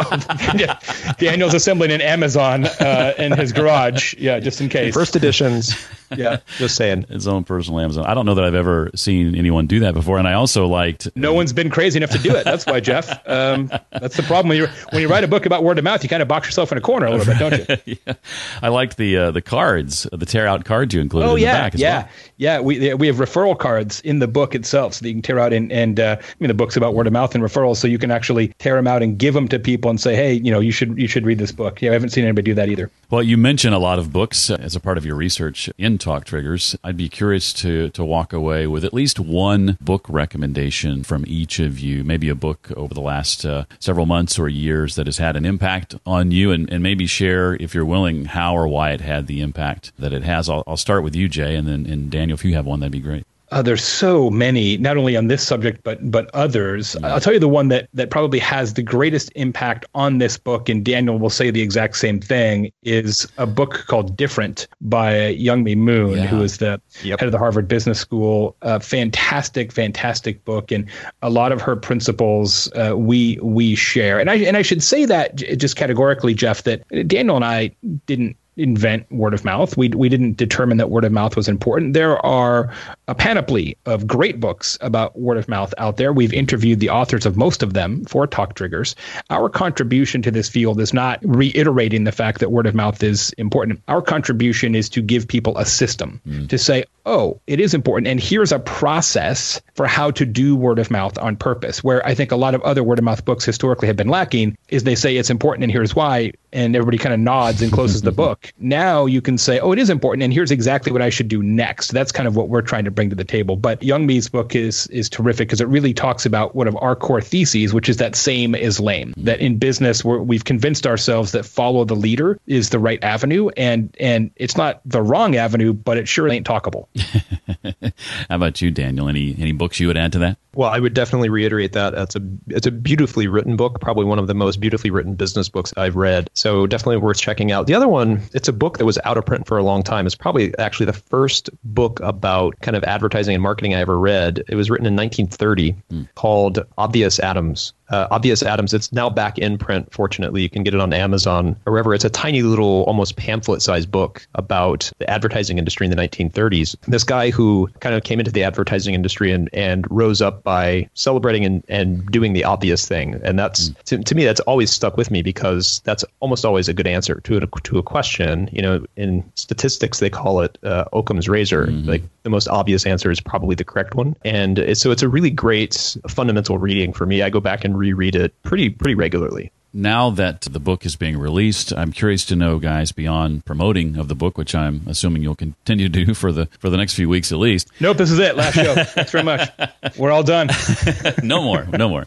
yeah. 0.55 0.79
Daniel's 1.19 1.53
assembling 1.53 1.91
an 1.91 2.01
Amazon 2.01 2.65
uh, 2.65 3.13
in 3.19 3.33
his 3.33 3.53
garage, 3.53 4.15
yeah, 4.15 4.39
just 4.39 4.61
in 4.61 4.69
case. 4.69 4.95
First 4.95 5.15
editions. 5.15 5.75
Yeah, 6.15 6.37
just 6.57 6.75
saying. 6.75 7.03
His 7.03 7.27
own 7.27 7.43
personal 7.43 7.79
Amazon. 7.79 8.05
I 8.05 8.13
don't 8.13 8.25
know 8.25 8.35
that 8.35 8.43
I've 8.43 8.55
ever 8.55 8.91
seen 8.95 9.35
anyone 9.35 9.67
do 9.67 9.79
that 9.81 9.93
before, 9.93 10.17
and 10.17 10.27
I 10.27 10.33
also 10.33 10.67
liked. 10.67 11.09
No 11.15 11.33
one's 11.33 11.53
been 11.53 11.69
crazy 11.69 11.97
enough 11.97 12.11
to 12.11 12.17
do 12.17 12.35
it. 12.35 12.43
That's 12.43 12.65
why, 12.65 12.79
Jeff. 12.79 13.09
Um, 13.27 13.71
that's 13.91 14.17
the 14.17 14.23
problem 14.23 14.49
when 14.49 14.57
you 14.57 14.67
when 14.91 15.01
you 15.01 15.07
write 15.07 15.23
a 15.23 15.27
book 15.27 15.45
about 15.45 15.63
word 15.63 15.77
of 15.77 15.83
mouth, 15.83 16.03
you 16.03 16.09
kind 16.09 16.21
of 16.21 16.27
box 16.27 16.47
yourself 16.47 16.71
in 16.71 16.77
a 16.77 16.81
corner 16.81 17.07
a 17.07 17.11
little 17.11 17.25
bit, 17.25 17.39
don't 17.39 17.85
you? 17.85 17.97
yeah. 18.05 18.13
I 18.61 18.69
liked 18.69 18.97
the 18.97 19.17
uh, 19.17 19.31
the 19.31 19.41
cards, 19.41 20.07
the 20.11 20.25
tear 20.25 20.47
out 20.47 20.65
cards 20.65 20.93
you 20.93 21.01
included. 21.01 21.27
Oh 21.27 21.35
in 21.35 21.43
yeah, 21.43 21.53
the 21.53 21.59
back 21.59 21.73
yeah, 21.79 22.01
well. 22.01 22.09
yeah. 22.37 22.59
We 22.59 22.93
we 22.93 23.07
have 23.07 23.17
referral 23.17 23.57
cards 23.57 24.01
in 24.01 24.19
the 24.19 24.27
book 24.27 24.55
itself, 24.55 24.95
so 24.95 25.03
that 25.03 25.07
you 25.07 25.15
can 25.15 25.21
tear 25.21 25.39
out 25.39 25.53
and 25.53 25.71
and 25.71 25.99
uh, 25.99 26.17
I 26.19 26.25
mean 26.39 26.47
the 26.47 26.53
book's 26.53 26.75
about 26.75 26.93
word 26.93 27.07
of 27.07 27.13
mouth 27.13 27.33
and 27.35 27.43
referrals, 27.43 27.77
so 27.77 27.87
you 27.87 27.97
can 27.97 28.11
actually 28.11 28.49
tear 28.59 28.75
them 28.75 28.87
out 28.87 29.01
and 29.03 29.17
give 29.17 29.33
them 29.33 29.47
to 29.49 29.59
people 29.59 29.89
and 29.89 29.99
say, 29.99 30.15
hey, 30.15 30.33
you 30.33 30.51
know, 30.51 30.59
you 30.59 30.71
should 30.71 30.97
you 30.97 31.07
should 31.07 31.25
read 31.25 31.37
this 31.37 31.51
book. 31.51 31.81
Yeah, 31.81 31.91
I 31.91 31.93
haven't 31.93 32.09
seen 32.09 32.23
anybody 32.23 32.51
do 32.51 32.55
that 32.55 32.69
either. 32.69 32.89
Well, 33.09 33.23
you 33.23 33.37
mentioned 33.37 33.75
a 33.75 33.79
lot 33.79 33.99
of 33.99 34.11
books 34.11 34.49
as 34.49 34.75
a 34.75 34.79
part 34.79 34.97
of 34.97 35.05
your 35.05 35.15
research 35.15 35.69
in 35.77 35.97
Talk 36.01 36.25
Triggers. 36.25 36.75
I'd 36.83 36.97
be 36.97 37.09
curious 37.09 37.53
to 37.53 37.89
to 37.91 38.03
walk 38.03 38.33
away 38.33 38.67
with 38.67 38.83
at 38.83 38.93
least 38.93 39.19
one 39.19 39.77
book 39.79 40.05
recommendation 40.09 41.03
from 41.03 41.23
each 41.27 41.59
of 41.59 41.79
you. 41.79 42.03
Maybe 42.03 42.27
a 42.27 42.35
book 42.35 42.71
over 42.75 42.93
the 42.93 43.01
last 43.01 43.45
uh, 43.45 43.65
several 43.79 44.07
months 44.07 44.39
or 44.39 44.49
years 44.49 44.95
that 44.95 45.05
has 45.05 45.19
had 45.19 45.35
an 45.35 45.45
impact 45.45 45.95
on 46.05 46.31
you, 46.31 46.51
and, 46.51 46.69
and 46.71 46.81
maybe 46.81 47.05
share, 47.05 47.53
if 47.53 47.75
you're 47.75 47.85
willing, 47.85 48.25
how 48.25 48.57
or 48.57 48.67
why 48.67 48.91
it 48.91 49.01
had 49.01 49.27
the 49.27 49.41
impact 49.41 49.91
that 49.99 50.11
it 50.11 50.23
has. 50.23 50.49
I'll, 50.49 50.63
I'll 50.65 50.75
start 50.75 51.03
with 51.03 51.15
you, 51.15 51.29
Jay, 51.29 51.55
and 51.55 51.67
then 51.67 51.85
and 51.85 52.09
Daniel, 52.09 52.33
if 52.33 52.43
you 52.43 52.55
have 52.55 52.65
one, 52.65 52.79
that'd 52.79 52.91
be 52.91 52.99
great. 52.99 53.25
Uh, 53.51 53.61
there's 53.61 53.83
so 53.83 54.29
many, 54.29 54.77
not 54.77 54.97
only 54.97 55.17
on 55.17 55.27
this 55.27 55.45
subject 55.45 55.83
but 55.83 55.99
but 56.09 56.29
others. 56.33 56.95
I'll 57.03 57.19
tell 57.19 57.33
you 57.33 57.39
the 57.39 57.49
one 57.49 57.67
that 57.67 57.89
that 57.93 58.09
probably 58.09 58.39
has 58.39 58.75
the 58.75 58.81
greatest 58.81 59.31
impact 59.35 59.85
on 59.93 60.19
this 60.19 60.37
book, 60.37 60.69
and 60.69 60.85
Daniel 60.85 61.19
will 61.19 61.29
say 61.29 61.51
the 61.51 61.61
exact 61.61 61.97
same 61.97 62.19
thing. 62.19 62.71
Is 62.83 63.27
a 63.37 63.45
book 63.45 63.85
called 63.87 64.15
Different 64.15 64.67
by 64.79 65.35
Youngme 65.35 65.75
Moon, 65.75 66.17
yeah. 66.17 66.27
who 66.27 66.41
is 66.41 66.57
the 66.57 66.81
yep. 67.03 67.19
head 67.19 67.27
of 67.27 67.33
the 67.33 67.37
Harvard 67.37 67.67
Business 67.67 67.99
School. 67.99 68.55
A 68.61 68.79
fantastic, 68.79 69.73
fantastic 69.73 70.43
book, 70.45 70.71
and 70.71 70.89
a 71.21 71.29
lot 71.29 71.51
of 71.51 71.61
her 71.61 71.75
principles 71.75 72.71
uh, 72.73 72.93
we 72.97 73.37
we 73.41 73.75
share. 73.75 74.19
And 74.19 74.29
I 74.29 74.35
and 74.35 74.55
I 74.55 74.61
should 74.61 74.81
say 74.81 75.03
that 75.05 75.35
just 75.35 75.75
categorically, 75.75 76.33
Jeff, 76.33 76.63
that 76.63 76.87
Daniel 77.07 77.35
and 77.35 77.45
I 77.45 77.71
didn't 78.05 78.37
invent 78.57 79.09
word 79.11 79.33
of 79.33 79.45
mouth. 79.45 79.77
We 79.77 79.89
we 79.89 80.09
didn't 80.09 80.37
determine 80.37 80.77
that 80.77 80.89
word 80.89 81.05
of 81.05 81.11
mouth 81.11 81.35
was 81.35 81.47
important. 81.47 81.93
There 81.93 82.23
are 82.25 82.73
a 83.07 83.15
panoply 83.15 83.77
of 83.85 84.05
great 84.05 84.39
books 84.39 84.77
about 84.81 85.17
word 85.17 85.37
of 85.37 85.47
mouth 85.47 85.73
out 85.77 85.97
there. 85.97 86.11
We've 86.11 86.33
interviewed 86.33 86.79
the 86.79 86.89
authors 86.89 87.25
of 87.25 87.37
most 87.37 87.63
of 87.63 87.73
them 87.73 88.03
for 88.05 88.27
Talk 88.27 88.55
Triggers. 88.55 88.95
Our 89.29 89.49
contribution 89.49 90.21
to 90.23 90.31
this 90.31 90.49
field 90.49 90.81
is 90.81 90.93
not 90.93 91.19
reiterating 91.23 92.03
the 92.03 92.11
fact 92.11 92.39
that 92.39 92.51
word 92.51 92.67
of 92.67 92.75
mouth 92.75 93.01
is 93.01 93.31
important. 93.37 93.81
Our 93.87 94.01
contribution 94.01 94.75
is 94.75 94.89
to 94.89 95.01
give 95.01 95.27
people 95.27 95.57
a 95.57 95.65
system 95.65 96.19
mm. 96.27 96.49
to 96.49 96.57
say, 96.57 96.83
"Oh, 97.05 97.39
it 97.47 97.59
is 97.59 97.73
important 97.73 98.07
and 98.07 98.19
here's 98.19 98.51
a 98.51 98.59
process 98.59 99.61
for 99.75 99.87
how 99.87 100.11
to 100.11 100.25
do 100.25 100.55
word 100.55 100.79
of 100.79 100.91
mouth 100.91 101.17
on 101.17 101.37
purpose." 101.37 101.83
Where 101.83 102.05
I 102.05 102.15
think 102.15 102.31
a 102.31 102.35
lot 102.35 102.53
of 102.53 102.61
other 102.63 102.83
word 102.83 102.99
of 102.99 103.05
mouth 103.05 103.23
books 103.23 103.45
historically 103.45 103.87
have 103.87 103.97
been 103.97 104.09
lacking 104.09 104.57
is 104.67 104.83
they 104.83 104.95
say 104.95 105.15
it's 105.15 105.29
important 105.29 105.63
and 105.63 105.71
here's 105.71 105.95
why 105.95 106.33
and 106.53 106.75
everybody 106.75 106.97
kind 106.97 107.13
of 107.13 107.19
nods 107.19 107.61
and 107.61 107.71
closes 107.71 108.01
the 108.01 108.11
book 108.23 108.51
now 108.59 109.05
you 109.05 109.21
can 109.21 109.37
say, 109.37 109.59
oh, 109.59 109.71
it 109.71 109.79
is 109.79 109.89
important, 109.89 110.23
and 110.23 110.33
here's 110.33 110.51
exactly 110.51 110.91
what 110.91 111.01
I 111.01 111.09
should 111.09 111.27
do 111.27 111.43
next. 111.43 111.89
That's 111.91 112.11
kind 112.11 112.27
of 112.27 112.35
what 112.35 112.49
we're 112.49 112.61
trying 112.61 112.85
to 112.85 112.91
bring 112.91 113.09
to 113.09 113.15
the 113.15 113.23
table. 113.23 113.55
But 113.55 113.81
Youngme's 113.81 114.29
book 114.29 114.55
is 114.55 114.87
is 114.87 115.09
terrific 115.09 115.47
because 115.47 115.61
it 115.61 115.67
really 115.67 115.93
talks 115.93 116.25
about 116.25 116.55
one 116.55 116.67
of 116.67 116.77
our 116.77 116.95
core 116.95 117.21
theses, 117.21 117.73
which 117.73 117.89
is 117.89 117.97
that 117.97 118.15
same 118.15 118.55
is 118.55 118.79
lame. 118.79 119.13
That 119.17 119.39
in 119.39 119.57
business, 119.57 120.03
we 120.05 120.35
have 120.35 120.45
convinced 120.45 120.87
ourselves 120.87 121.31
that 121.33 121.45
follow 121.45 121.85
the 121.85 121.95
leader 121.95 122.39
is 122.47 122.69
the 122.69 122.79
right 122.79 123.03
avenue, 123.03 123.49
and 123.57 123.95
and 123.99 124.31
it's 124.35 124.57
not 124.57 124.81
the 124.85 125.01
wrong 125.01 125.35
avenue, 125.35 125.73
but 125.73 125.97
it 125.97 126.07
sure 126.07 126.29
ain't 126.29 126.47
talkable. 126.47 126.87
How 128.29 128.35
about 128.35 128.61
you, 128.61 128.71
Daniel? 128.71 129.09
Any 129.09 129.35
any 129.37 129.51
books 129.51 129.79
you 129.79 129.87
would 129.87 129.97
add 129.97 130.13
to 130.13 130.19
that? 130.19 130.37
Well, 130.53 130.69
I 130.69 130.79
would 130.79 130.93
definitely 130.93 131.29
reiterate 131.29 131.73
that 131.73 131.93
it's 131.93 132.15
a 132.15 132.21
it's 132.47 132.67
a 132.67 132.71
beautifully 132.71 133.27
written 133.27 133.55
book, 133.55 133.79
probably 133.79 134.05
one 134.05 134.19
of 134.19 134.27
the 134.27 134.33
most 134.33 134.59
beautifully 134.59 134.91
written 134.91 135.15
business 135.15 135.47
books 135.47 135.73
I've 135.77 135.95
read. 135.95 136.29
So 136.41 136.65
definitely 136.65 136.97
worth 136.97 137.19
checking 137.19 137.51
out. 137.51 137.67
The 137.67 137.75
other 137.75 137.87
one, 137.87 138.19
it's 138.33 138.47
a 138.47 138.53
book 138.53 138.79
that 138.79 138.85
was 138.85 138.97
out 139.03 139.15
of 139.15 139.23
print 139.27 139.45
for 139.45 139.59
a 139.59 139.63
long 139.63 139.83
time. 139.83 140.07
It's 140.07 140.15
probably 140.15 140.57
actually 140.57 140.87
the 140.87 140.93
first 140.93 141.51
book 141.63 141.99
about 141.99 142.59
kind 142.61 142.75
of 142.75 142.83
advertising 142.83 143.35
and 143.35 143.43
marketing 143.43 143.75
I 143.75 143.81
ever 143.81 143.99
read. 143.99 144.43
It 144.49 144.55
was 144.55 144.71
written 144.71 144.87
in 144.87 144.95
1930, 144.95 145.75
mm. 145.91 146.09
called 146.15 146.65
Obvious 146.79 147.19
Adams 147.19 147.73
uh, 147.91 148.07
Obvious 148.11 148.43
Adams. 148.43 148.73
It's 148.73 148.91
now 148.91 149.09
back 149.09 149.37
in 149.37 149.57
print. 149.57 149.91
Fortunately, 149.93 150.41
you 150.41 150.49
can 150.49 150.63
get 150.63 150.73
it 150.73 150.79
on 150.79 150.93
Amazon 150.93 151.55
or 151.65 151.73
wherever. 151.73 151.93
It's 151.93 152.05
a 152.05 152.09
tiny 152.09 152.41
little, 152.41 152.83
almost 152.83 153.15
pamphlet-sized 153.17 153.91
book 153.91 154.25
about 154.35 154.91
the 154.97 155.09
advertising 155.09 155.57
industry 155.57 155.85
in 155.85 155.91
the 155.91 155.97
1930s. 155.97 156.75
This 156.87 157.03
guy 157.03 157.29
who 157.29 157.69
kind 157.79 157.95
of 157.95 158.03
came 158.03 158.19
into 158.19 158.31
the 158.31 158.43
advertising 158.43 158.93
industry 158.93 159.31
and 159.31 159.49
and 159.53 159.85
rose 159.89 160.21
up 160.21 160.43
by 160.43 160.89
celebrating 160.93 161.45
and, 161.45 161.63
and 161.67 162.05
doing 162.07 162.33
the 162.33 162.43
obvious 162.43 162.87
thing. 162.87 163.19
And 163.23 163.37
that's 163.37 163.69
mm. 163.69 163.83
to, 163.83 163.97
to 164.03 164.15
me 164.15 164.25
that's 164.25 164.39
always 164.41 164.71
stuck 164.71 164.97
with 164.97 165.11
me 165.11 165.21
because 165.21 165.81
that's 165.83 166.03
almost 166.19 166.45
always 166.45 166.69
a 166.69 166.73
good 166.73 166.87
answer 166.87 167.19
to 167.21 167.37
a, 167.37 167.47
to 167.63 167.77
a 167.77 167.83
question. 167.83 168.49
You 168.51 168.61
know, 168.61 168.85
in 168.95 169.23
statistics 169.35 169.99
they 169.99 170.09
call 170.09 170.41
it 170.41 170.57
uh, 170.63 170.85
Occam's 170.93 171.27
razor. 171.27 171.67
Mm-hmm. 171.67 171.89
Like 171.89 172.03
the 172.23 172.29
most 172.29 172.47
obvious 172.47 172.85
answer 172.85 173.11
is 173.11 173.19
probably 173.19 173.55
the 173.55 173.63
correct 173.63 173.95
one. 173.95 174.15
And 174.23 174.77
so 174.77 174.91
it's 174.91 175.01
a 175.01 175.09
really 175.09 175.29
great 175.29 175.97
fundamental 176.07 176.57
reading 176.57 176.93
for 176.93 177.05
me. 177.05 177.21
I 177.21 177.29
go 177.29 177.39
back 177.39 177.65
and 177.65 177.77
reread 177.81 178.15
it 178.15 178.33
pretty 178.43 178.69
pretty 178.69 178.95
regularly. 178.95 179.51
Now 179.73 180.09
that 180.09 180.41
the 180.41 180.59
book 180.59 180.85
is 180.85 180.97
being 180.97 181.17
released, 181.17 181.71
I'm 181.71 181.93
curious 181.93 182.25
to 182.25 182.35
know, 182.35 182.59
guys, 182.59 182.91
beyond 182.91 183.45
promoting 183.45 183.97
of 183.97 184.09
the 184.09 184.15
book, 184.15 184.37
which 184.37 184.53
I'm 184.53 184.81
assuming 184.85 185.23
you'll 185.23 185.35
continue 185.35 185.87
to 185.87 186.05
do 186.05 186.13
for 186.21 186.33
the 186.33 186.47
for 186.59 186.69
the 186.69 186.77
next 186.77 186.95
few 186.95 187.07
weeks 187.07 187.31
at 187.31 187.37
least. 187.37 187.69
Nope, 187.79 187.97
this 187.97 188.11
is 188.11 188.19
it. 188.19 188.35
Last 188.35 188.55
show. 188.55 188.75
Thanks 188.83 189.11
very 189.11 189.23
much. 189.23 189.49
We're 189.97 190.11
all 190.11 190.23
done. 190.23 190.49
no 191.23 191.41
more. 191.41 191.65
No 191.65 191.87
more. 191.87 192.05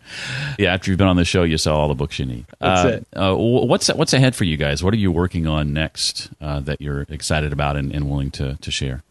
Yeah, 0.58 0.74
after 0.74 0.90
you've 0.90 0.98
been 0.98 1.08
on 1.08 1.16
the 1.16 1.24
show, 1.24 1.42
you 1.42 1.56
saw 1.56 1.78
all 1.78 1.88
the 1.88 1.94
books 1.94 2.18
you 2.18 2.26
need. 2.26 2.44
That's 2.60 2.84
uh, 2.84 2.88
it. 2.88 3.06
Uh, 3.16 3.34
what's 3.34 3.88
what's 3.88 4.12
ahead 4.12 4.36
for 4.36 4.44
you 4.44 4.58
guys? 4.58 4.84
What 4.84 4.92
are 4.92 4.98
you 4.98 5.10
working 5.10 5.46
on 5.46 5.72
next 5.72 6.30
uh, 6.42 6.60
that 6.60 6.82
you're 6.82 7.06
excited 7.08 7.52
about 7.52 7.76
and, 7.76 7.92
and 7.92 8.10
willing 8.10 8.30
to 8.32 8.58
to 8.60 8.70
share? 8.70 9.02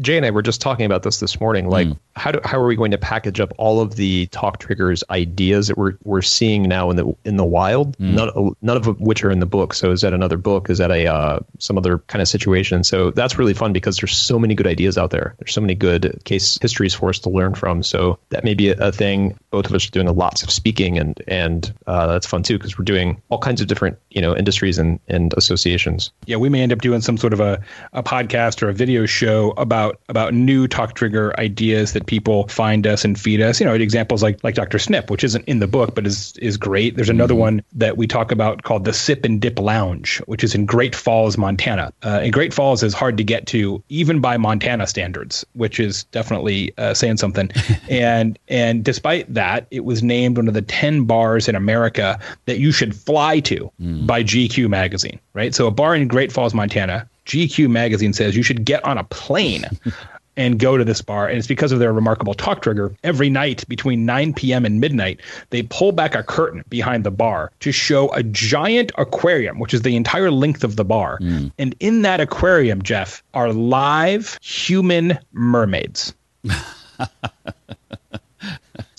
Jay 0.00 0.16
and 0.16 0.24
I 0.24 0.30
were 0.30 0.42
just 0.42 0.60
talking 0.60 0.86
about 0.86 1.02
this 1.02 1.20
this 1.20 1.40
morning. 1.40 1.68
Like, 1.68 1.88
mm. 1.88 1.98
how 2.14 2.32
do, 2.32 2.40
how 2.44 2.60
are 2.60 2.66
we 2.66 2.76
going 2.76 2.92
to 2.92 2.98
package 2.98 3.40
up 3.40 3.52
all 3.58 3.80
of 3.80 3.96
the 3.96 4.26
talk 4.26 4.58
triggers 4.58 5.02
ideas 5.10 5.68
that 5.68 5.76
we're 5.76 5.96
we're 6.04 6.22
seeing 6.22 6.62
now 6.62 6.90
in 6.90 6.96
the 6.96 7.12
in 7.24 7.36
the 7.36 7.44
wild? 7.44 7.98
Mm. 7.98 8.14
None 8.14 8.54
none 8.62 8.76
of 8.76 9.00
which 9.00 9.24
are 9.24 9.30
in 9.30 9.40
the 9.40 9.46
book. 9.46 9.74
So 9.74 9.90
is 9.90 10.02
that 10.02 10.12
another 10.12 10.36
book? 10.36 10.70
Is 10.70 10.78
that 10.78 10.90
a 10.90 11.06
uh, 11.06 11.40
some 11.58 11.76
other 11.76 11.98
kind 11.98 12.22
of 12.22 12.28
situation? 12.28 12.84
So 12.84 13.10
that's 13.10 13.38
really 13.38 13.54
fun 13.54 13.72
because 13.72 13.96
there's 13.96 14.16
so 14.16 14.38
many 14.38 14.54
good 14.54 14.66
ideas 14.66 14.96
out 14.96 15.10
there. 15.10 15.34
There's 15.38 15.52
so 15.52 15.60
many 15.60 15.74
good 15.74 16.20
case 16.24 16.58
histories 16.60 16.94
for 16.94 17.08
us 17.08 17.18
to 17.20 17.30
learn 17.30 17.54
from. 17.54 17.82
So 17.82 18.18
that 18.28 18.44
may 18.44 18.54
be 18.54 18.70
a, 18.70 18.76
a 18.78 18.92
thing. 18.92 19.38
both 19.50 19.66
of 19.66 19.74
us 19.74 19.86
are 19.88 19.90
doing 19.90 20.06
lots 20.14 20.42
of 20.42 20.50
speaking, 20.50 20.98
and 20.98 21.20
and 21.26 21.72
uh, 21.86 22.06
that's 22.06 22.26
fun 22.26 22.42
too 22.42 22.58
because 22.58 22.78
we're 22.78 22.84
doing 22.84 23.20
all 23.28 23.38
kinds 23.38 23.60
of 23.60 23.66
different 23.66 23.98
you 24.10 24.20
know 24.20 24.36
industries 24.36 24.78
and 24.78 25.00
and 25.08 25.34
associations. 25.36 26.12
Yeah, 26.26 26.36
we 26.36 26.48
may 26.48 26.62
end 26.62 26.72
up 26.72 26.80
doing 26.80 27.00
some 27.00 27.16
sort 27.16 27.32
of 27.32 27.40
a, 27.40 27.60
a 27.92 28.02
podcast 28.02 28.62
or 28.62 28.68
a 28.68 28.74
video 28.74 29.06
show 29.06 29.52
about 29.56 29.79
about 30.08 30.34
new 30.34 30.66
talk 30.66 30.94
trigger 30.94 31.38
ideas 31.38 31.92
that 31.92 32.06
people 32.06 32.48
find 32.48 32.86
us 32.86 33.04
and 33.04 33.18
feed 33.18 33.40
us. 33.40 33.60
You 33.60 33.66
know, 33.66 33.74
examples 33.74 34.22
like 34.22 34.42
like 34.44 34.54
Dr. 34.54 34.78
Snip, 34.78 35.10
which 35.10 35.24
isn't 35.24 35.44
in 35.46 35.60
the 35.60 35.66
book 35.66 35.94
but 35.94 36.06
is 36.06 36.36
is 36.38 36.56
great. 36.56 36.96
There's 36.96 37.08
another 37.08 37.34
mm-hmm. 37.34 37.40
one 37.40 37.62
that 37.72 37.96
we 37.96 38.06
talk 38.06 38.32
about 38.32 38.62
called 38.62 38.84
the 38.84 38.92
Sip 38.92 39.24
and 39.24 39.40
Dip 39.40 39.58
Lounge, 39.58 40.18
which 40.26 40.44
is 40.44 40.54
in 40.54 40.66
Great 40.66 40.94
Falls, 40.94 41.36
Montana. 41.36 41.92
Uh, 42.02 42.20
and 42.22 42.32
Great 42.32 42.54
Falls 42.54 42.82
is 42.82 42.94
hard 42.94 43.16
to 43.16 43.24
get 43.24 43.46
to 43.48 43.82
even 43.88 44.20
by 44.20 44.36
Montana 44.36 44.86
standards, 44.86 45.44
which 45.54 45.80
is 45.80 46.04
definitely 46.04 46.72
uh, 46.78 46.94
saying 46.94 47.16
something. 47.16 47.50
and 47.88 48.38
and 48.48 48.84
despite 48.84 49.32
that, 49.32 49.66
it 49.70 49.84
was 49.84 50.02
named 50.02 50.36
one 50.36 50.48
of 50.48 50.54
the 50.54 50.62
10 50.62 51.04
bars 51.04 51.48
in 51.48 51.54
America 51.54 52.18
that 52.46 52.58
you 52.58 52.72
should 52.72 52.94
fly 52.94 53.40
to 53.40 53.70
mm. 53.80 54.06
by 54.06 54.22
GQ 54.22 54.68
magazine, 54.68 55.18
right? 55.34 55.54
So 55.54 55.66
a 55.66 55.70
bar 55.70 55.94
in 55.94 56.08
Great 56.08 56.32
Falls, 56.32 56.54
Montana, 56.54 57.08
GQ 57.30 57.70
magazine 57.70 58.12
says 58.12 58.36
you 58.36 58.42
should 58.42 58.64
get 58.64 58.84
on 58.84 58.98
a 58.98 59.04
plane 59.04 59.64
and 60.36 60.58
go 60.58 60.76
to 60.76 60.84
this 60.84 61.00
bar. 61.00 61.28
And 61.28 61.38
it's 61.38 61.46
because 61.46 61.70
of 61.70 61.78
their 61.78 61.92
remarkable 61.92 62.34
talk 62.34 62.60
trigger. 62.62 62.92
Every 63.04 63.30
night 63.30 63.64
between 63.68 64.04
9 64.04 64.34
p.m. 64.34 64.64
and 64.64 64.80
midnight, 64.80 65.20
they 65.50 65.62
pull 65.62 65.92
back 65.92 66.16
a 66.16 66.24
curtain 66.24 66.64
behind 66.68 67.04
the 67.04 67.12
bar 67.12 67.52
to 67.60 67.70
show 67.70 68.12
a 68.14 68.24
giant 68.24 68.90
aquarium, 68.98 69.60
which 69.60 69.72
is 69.72 69.82
the 69.82 69.94
entire 69.94 70.32
length 70.32 70.64
of 70.64 70.74
the 70.74 70.84
bar. 70.84 71.18
Mm. 71.20 71.52
And 71.56 71.76
in 71.78 72.02
that 72.02 72.20
aquarium, 72.20 72.82
Jeff, 72.82 73.22
are 73.32 73.52
live 73.52 74.38
human 74.42 75.18
mermaids. 75.32 76.12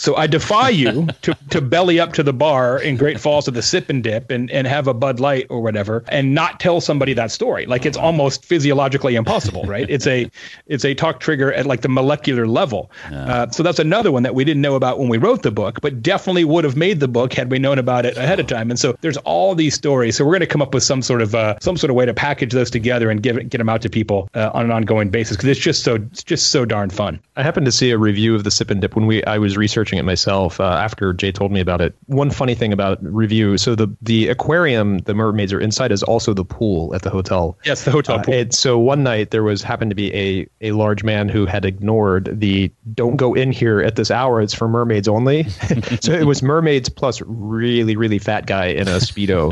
So 0.01 0.15
I 0.15 0.25
defy 0.25 0.69
you 0.69 1.05
to, 1.21 1.37
to 1.51 1.61
belly 1.61 1.99
up 1.99 2.13
to 2.13 2.23
the 2.23 2.33
bar 2.33 2.81
in 2.81 2.97
Great 2.97 3.19
Falls 3.19 3.45
to 3.45 3.51
the 3.51 3.61
sip 3.61 3.87
and 3.87 4.03
dip 4.03 4.31
and, 4.31 4.49
and 4.49 4.65
have 4.65 4.87
a 4.87 4.95
Bud 4.95 5.19
Light 5.19 5.45
or 5.51 5.61
whatever 5.61 6.03
and 6.07 6.33
not 6.33 6.59
tell 6.59 6.81
somebody 6.81 7.13
that 7.13 7.29
story. 7.29 7.67
Like 7.67 7.85
it's 7.85 7.97
almost 7.97 8.43
physiologically 8.43 9.13
impossible, 9.13 9.61
right? 9.65 9.87
It's 9.87 10.07
a 10.07 10.31
it's 10.65 10.85
a 10.85 10.95
talk 10.95 11.19
trigger 11.19 11.53
at 11.53 11.67
like 11.67 11.81
the 11.81 11.87
molecular 11.87 12.47
level. 12.47 12.89
Yeah. 13.11 13.25
Uh, 13.25 13.51
so 13.51 13.61
that's 13.61 13.77
another 13.77 14.11
one 14.11 14.23
that 14.23 14.33
we 14.33 14.43
didn't 14.43 14.63
know 14.63 14.73
about 14.73 14.97
when 14.97 15.07
we 15.07 15.19
wrote 15.19 15.43
the 15.43 15.51
book, 15.51 15.81
but 15.81 16.01
definitely 16.01 16.45
would 16.45 16.63
have 16.63 16.75
made 16.75 16.99
the 16.99 17.07
book 17.07 17.33
had 17.33 17.51
we 17.51 17.59
known 17.59 17.77
about 17.77 18.07
it 18.07 18.17
ahead 18.17 18.39
of 18.39 18.47
time. 18.47 18.71
And 18.71 18.79
so 18.79 18.97
there's 19.01 19.17
all 19.17 19.53
these 19.53 19.75
stories. 19.75 20.15
So 20.15 20.25
we're 20.25 20.31
going 20.31 20.39
to 20.39 20.47
come 20.47 20.63
up 20.63 20.73
with 20.73 20.81
some 20.81 21.03
sort 21.03 21.21
of 21.21 21.35
uh, 21.35 21.59
some 21.61 21.77
sort 21.77 21.91
of 21.91 21.95
way 21.95 22.07
to 22.07 22.13
package 22.15 22.53
those 22.53 22.71
together 22.71 23.11
and 23.11 23.21
give 23.21 23.37
it, 23.37 23.51
get 23.51 23.59
them 23.59 23.69
out 23.69 23.83
to 23.83 23.89
people 23.89 24.29
uh, 24.33 24.49
on 24.51 24.65
an 24.65 24.71
ongoing 24.71 25.11
basis 25.11 25.37
because 25.37 25.49
it's 25.49 25.59
just 25.59 25.83
so 25.83 25.93
it's 25.93 26.23
just 26.23 26.49
so 26.49 26.65
darn 26.65 26.89
fun. 26.89 27.19
I 27.35 27.43
happened 27.43 27.67
to 27.67 27.71
see 27.71 27.91
a 27.91 27.99
review 27.99 28.33
of 28.33 28.43
the 28.43 28.49
sip 28.49 28.71
and 28.71 28.81
dip 28.81 28.95
when 28.95 29.05
we 29.05 29.23
I 29.25 29.37
was 29.37 29.57
researching 29.57 29.90
it 29.97 30.03
myself 30.03 30.59
uh, 30.59 30.63
after 30.63 31.13
Jay 31.13 31.31
told 31.31 31.51
me 31.51 31.59
about 31.59 31.81
it. 31.81 31.95
One 32.05 32.31
funny 32.31 32.55
thing 32.55 32.73
about 32.73 32.99
review, 33.01 33.57
so 33.57 33.75
the 33.75 33.87
the 34.01 34.27
aquarium 34.29 34.99
the 34.99 35.13
mermaids 35.13 35.53
are 35.53 35.59
inside 35.59 35.91
is 35.91 36.03
also 36.03 36.33
the 36.33 36.45
pool 36.45 36.93
at 36.95 37.01
the 37.01 37.09
hotel. 37.09 37.57
Yes, 37.65 37.83
the 37.83 37.91
hotel 37.91 38.19
uh, 38.19 38.23
pool. 38.23 38.33
And 38.33 38.53
so 38.53 38.77
one 38.79 39.03
night 39.03 39.31
there 39.31 39.43
was 39.43 39.61
happened 39.61 39.91
to 39.91 39.95
be 39.95 40.13
a 40.13 40.47
a 40.61 40.71
large 40.71 41.03
man 41.03 41.29
who 41.29 41.45
had 41.45 41.65
ignored 41.65 42.29
the 42.39 42.71
don't 42.93 43.15
go 43.15 43.33
in 43.33 43.51
here 43.51 43.81
at 43.81 43.95
this 43.95 44.11
hour. 44.11 44.41
It's 44.41 44.53
for 44.53 44.67
mermaids 44.67 45.07
only. 45.07 45.43
so 46.01 46.13
it 46.13 46.25
was 46.25 46.41
mermaids 46.41 46.89
plus 46.89 47.21
really 47.21 47.95
really 47.95 48.19
fat 48.19 48.45
guy 48.45 48.67
in 48.67 48.87
a 48.87 48.97
speedo, 48.97 49.51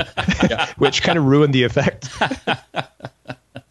which 0.78 1.04
kind 1.04 1.17
of 1.17 1.25
ruined 1.25 1.54
the 1.54 1.63
effect. 1.63 2.10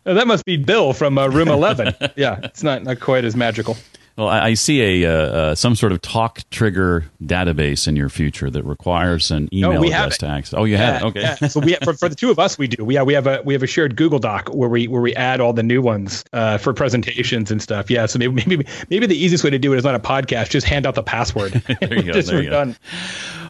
that 0.05 0.27
must 0.27 0.45
be 0.45 0.57
Bill 0.57 0.93
from 0.93 1.19
uh, 1.19 1.29
room 1.29 1.49
11. 1.49 1.95
yeah, 2.17 2.41
it's 2.43 2.63
not, 2.63 2.83
not 2.83 3.01
quite 3.01 3.25
as 3.25 3.37
magical. 3.37 3.77
Well, 4.19 4.27
I, 4.27 4.47
I 4.47 4.55
see 4.55 5.05
a 5.05 5.09
uh, 5.09 5.13
uh, 5.13 5.55
some 5.55 5.77
sort 5.77 5.93
of 5.93 6.03
talk 6.03 6.43
trigger 6.51 7.05
database 7.23 7.87
in 7.87 7.95
your 7.95 8.09
future 8.09 8.51
that 8.51 8.65
requires 8.65 9.31
an 9.31 9.49
email 9.53 9.81
no, 9.81 9.85
address 9.85 10.19
to 10.19 10.27
access. 10.27 10.59
Oh, 10.59 10.65
you 10.65 10.77
yeah, 10.77 10.79
have 10.79 11.03
it. 11.03 11.05
Okay. 11.07 11.21
Yeah. 11.21 11.35
So 11.49 11.61
we 11.61 11.77
for, 11.77 11.95
for, 11.95 12.09
the 12.09 12.17
two 12.17 12.33
of 12.33 12.41
us, 12.41 12.59
we 12.59 12.67
do. 12.67 12.85
We 12.85 12.97
have 12.97 13.07
we 13.07 13.15
have 13.15 13.29
a 13.29 13.43
we 13.45 13.55
have 13.55 13.63
a 13.63 13.69
shared 13.69 13.95
Google 13.95 14.19
Doc 14.19 14.49
where 14.49 14.69
we 14.69 14.89
where 14.89 15.01
we 15.01 15.15
add 15.15 15.41
all 15.41 15.53
the 15.53 15.63
new 15.63 15.81
ones 15.81 16.25
uh, 16.33 16.59
for 16.59 16.75
presentations 16.75 17.53
and 17.53 17.63
stuff. 17.63 17.93
Yeah. 17.93 18.07
So 18.07 18.19
maybe 18.19 18.43
maybe 18.45 18.67
maybe 18.91 19.07
the 19.07 19.17
easiest 19.17 19.45
way 19.45 19.51
to 19.51 19.59
do 19.59 19.73
it 19.73 19.77
is 19.77 19.85
not 19.85 19.95
a 19.95 20.01
podcast. 20.01 20.51
Just 20.51 20.67
hand 20.67 20.85
out 20.85 20.97
the 20.97 21.05
password. 21.05 21.53
there 21.81 21.95
you 21.95 22.03
go. 22.03 22.13
just 22.15 22.29
there 22.29 22.43
you 22.43 22.51
go. 22.51 22.65
done. 22.65 22.77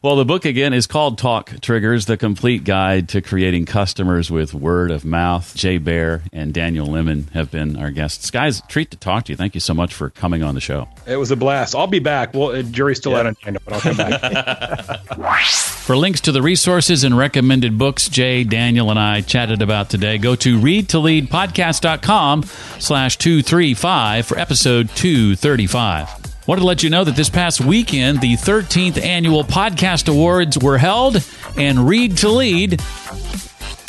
Well, 0.01 0.15
the 0.15 0.25
book 0.25 0.45
again 0.45 0.73
is 0.75 0.87
called 0.87 1.19
Talk 1.19 1.61
Triggers: 1.61 2.07
The 2.07 2.17
Complete 2.17 2.63
Guide 2.63 3.09
to 3.09 3.21
Creating 3.21 3.65
Customers 3.65 4.31
with 4.31 4.55
Word 4.55 4.93
of 4.93 5.05
Mouth. 5.05 5.57
Jay 5.57 5.79
Baer 5.79 6.23
and 6.33 6.55
Daniel 6.55 6.87
Lemin 6.87 7.29
have 7.31 7.51
been 7.51 7.77
our 7.77 7.91
guests. 7.91 8.31
Guys, 8.31 8.63
treat 8.69 8.93
to 8.93 8.97
talk 8.97 9.25
to 9.25 9.33
you. 9.33 9.37
Thank 9.37 9.55
you 9.55 9.61
so 9.61 9.75
much 9.75 9.93
for 9.93 10.11
coming 10.11 10.45
on 10.45 10.55
the 10.55 10.61
show. 10.61 10.89
It 11.05 11.17
was 11.17 11.33
a 11.33 11.37
blast. 11.37 11.75
I'll 11.75 11.89
be 11.89 11.99
back. 11.99 12.33
Well, 12.33 12.51
uh, 12.51 12.63
jury's 12.63 12.99
still 12.99 13.13
yeah. 13.13 13.19
out 13.19 13.27
on 13.27 13.35
China, 13.37 13.59
but 13.65 13.75
I'll 13.75 13.81
come 13.81 13.97
back. 13.97 15.01
for 15.89 15.97
links 15.97 16.21
to 16.21 16.33
the 16.33 16.43
resources 16.43 17.03
and 17.03 17.19
recommended 17.19 17.77
books 17.77 18.09
Jay, 18.09 18.45
Daniel, 18.45 18.91
and 18.91 19.01
I 19.01 19.23
chatted 19.23 19.63
about 19.63 19.91
today, 19.91 20.19
go 20.19 20.37
to 20.37 20.61
readtoleadpodcast.com 20.61 22.45
slash 22.79 23.17
235 23.17 24.27
for 24.27 24.39
episode 24.39 24.91
235. 24.91 26.28
Wanted 26.49 26.61
to 26.63 26.67
let 26.67 26.83
you 26.83 26.89
know 26.89 27.05
that 27.05 27.15
this 27.15 27.29
past 27.29 27.61
weekend, 27.61 28.23
the 28.23 28.33
13th 28.33 29.05
annual 29.05 29.45
Podcast 29.45 30.09
Awards 30.09 30.57
were 30.57 30.79
held, 30.79 31.23
and 31.59 31.87
Read 31.87 32.17
to 32.17 32.31
Lead 32.31 32.81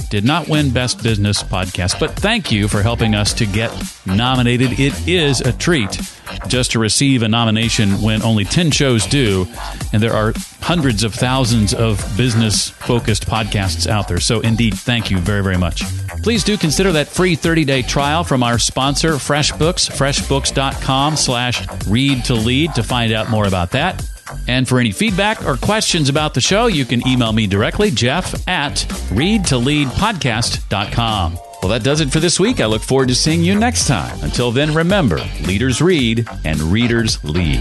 did 0.10 0.26
not 0.26 0.50
win 0.50 0.72
Best 0.72 1.02
Business 1.02 1.42
Podcast, 1.42 2.02
but 2.02 2.12
thank 2.12 2.52
you 2.52 2.68
for 2.68 2.82
helping 2.82 3.16
us 3.16 3.34
to 3.36 3.46
get 3.46 3.72
nominated. 4.06 4.78
It 4.78 5.08
is 5.08 5.40
a 5.40 5.54
treat 5.54 6.02
just 6.50 6.72
to 6.72 6.80
receive 6.80 7.24
a 7.24 7.30
nomination 7.30 8.02
when 8.02 8.22
only 8.24 8.44
10 8.44 8.72
shows 8.72 9.06
do, 9.06 9.48
and 9.94 10.04
there 10.04 10.14
are 10.14 10.34
hundreds 10.60 11.06
of 11.06 11.14
thousands 11.16 11.74
of 11.74 11.98
business 12.18 12.72
focused 12.72 13.26
podcasts 13.26 13.88
out 13.88 14.10
there. 14.10 14.20
So, 14.20 14.42
indeed, 14.42 14.74
thank 14.74 15.10
you 15.10 15.20
very, 15.20 15.44
very 15.44 15.58
much. 15.58 15.84
Please 16.22 16.44
do 16.44 16.58
consider 16.58 16.92
that 16.94 17.08
free 17.08 17.36
30 17.36 17.66
day 17.66 17.82
trial 17.82 18.24
from 18.24 18.44
our 18.44 18.60
sponsor, 18.60 19.14
FreshBooks, 19.14 19.90
freshbooks.com 19.90 21.16
slash 21.16 21.66
read 21.88 22.26
to 22.26 22.36
lead 22.36 22.76
to 22.76 22.84
find 22.84 23.12
out 23.14 23.30
more 23.30 23.48
about 23.48 23.72
that. 23.72 24.06
And 24.48 24.68
for 24.68 24.80
any 24.80 24.92
feedback 24.92 25.44
or 25.46 25.58
questions 25.58 26.08
about 26.10 26.34
the 26.36 26.42
show, 26.42 26.68
you 26.68 26.86
can 26.86 27.08
email 27.08 27.34
me 27.34 27.48
directly, 27.48 27.90
Jeff 27.90 28.48
at 28.48 28.76
readtoleadpodcast.com. 29.10 31.40
Well, 31.62 31.72
that 31.72 31.84
does 31.84 32.00
it 32.00 32.10
for 32.12 32.20
this 32.20 32.40
week. 32.40 32.62
I 32.62 32.68
look 32.68 32.82
forward 32.82 33.10
to 33.10 33.16
seeing 33.16 33.44
you 33.44 33.54
next 33.56 33.88
time. 33.88 34.18
Until 34.22 34.52
then, 34.52 34.74
remember 34.74 35.18
leaders 35.46 35.82
read 35.82 36.26
and 36.46 36.62
readers 36.62 37.22
lead. 37.24 37.60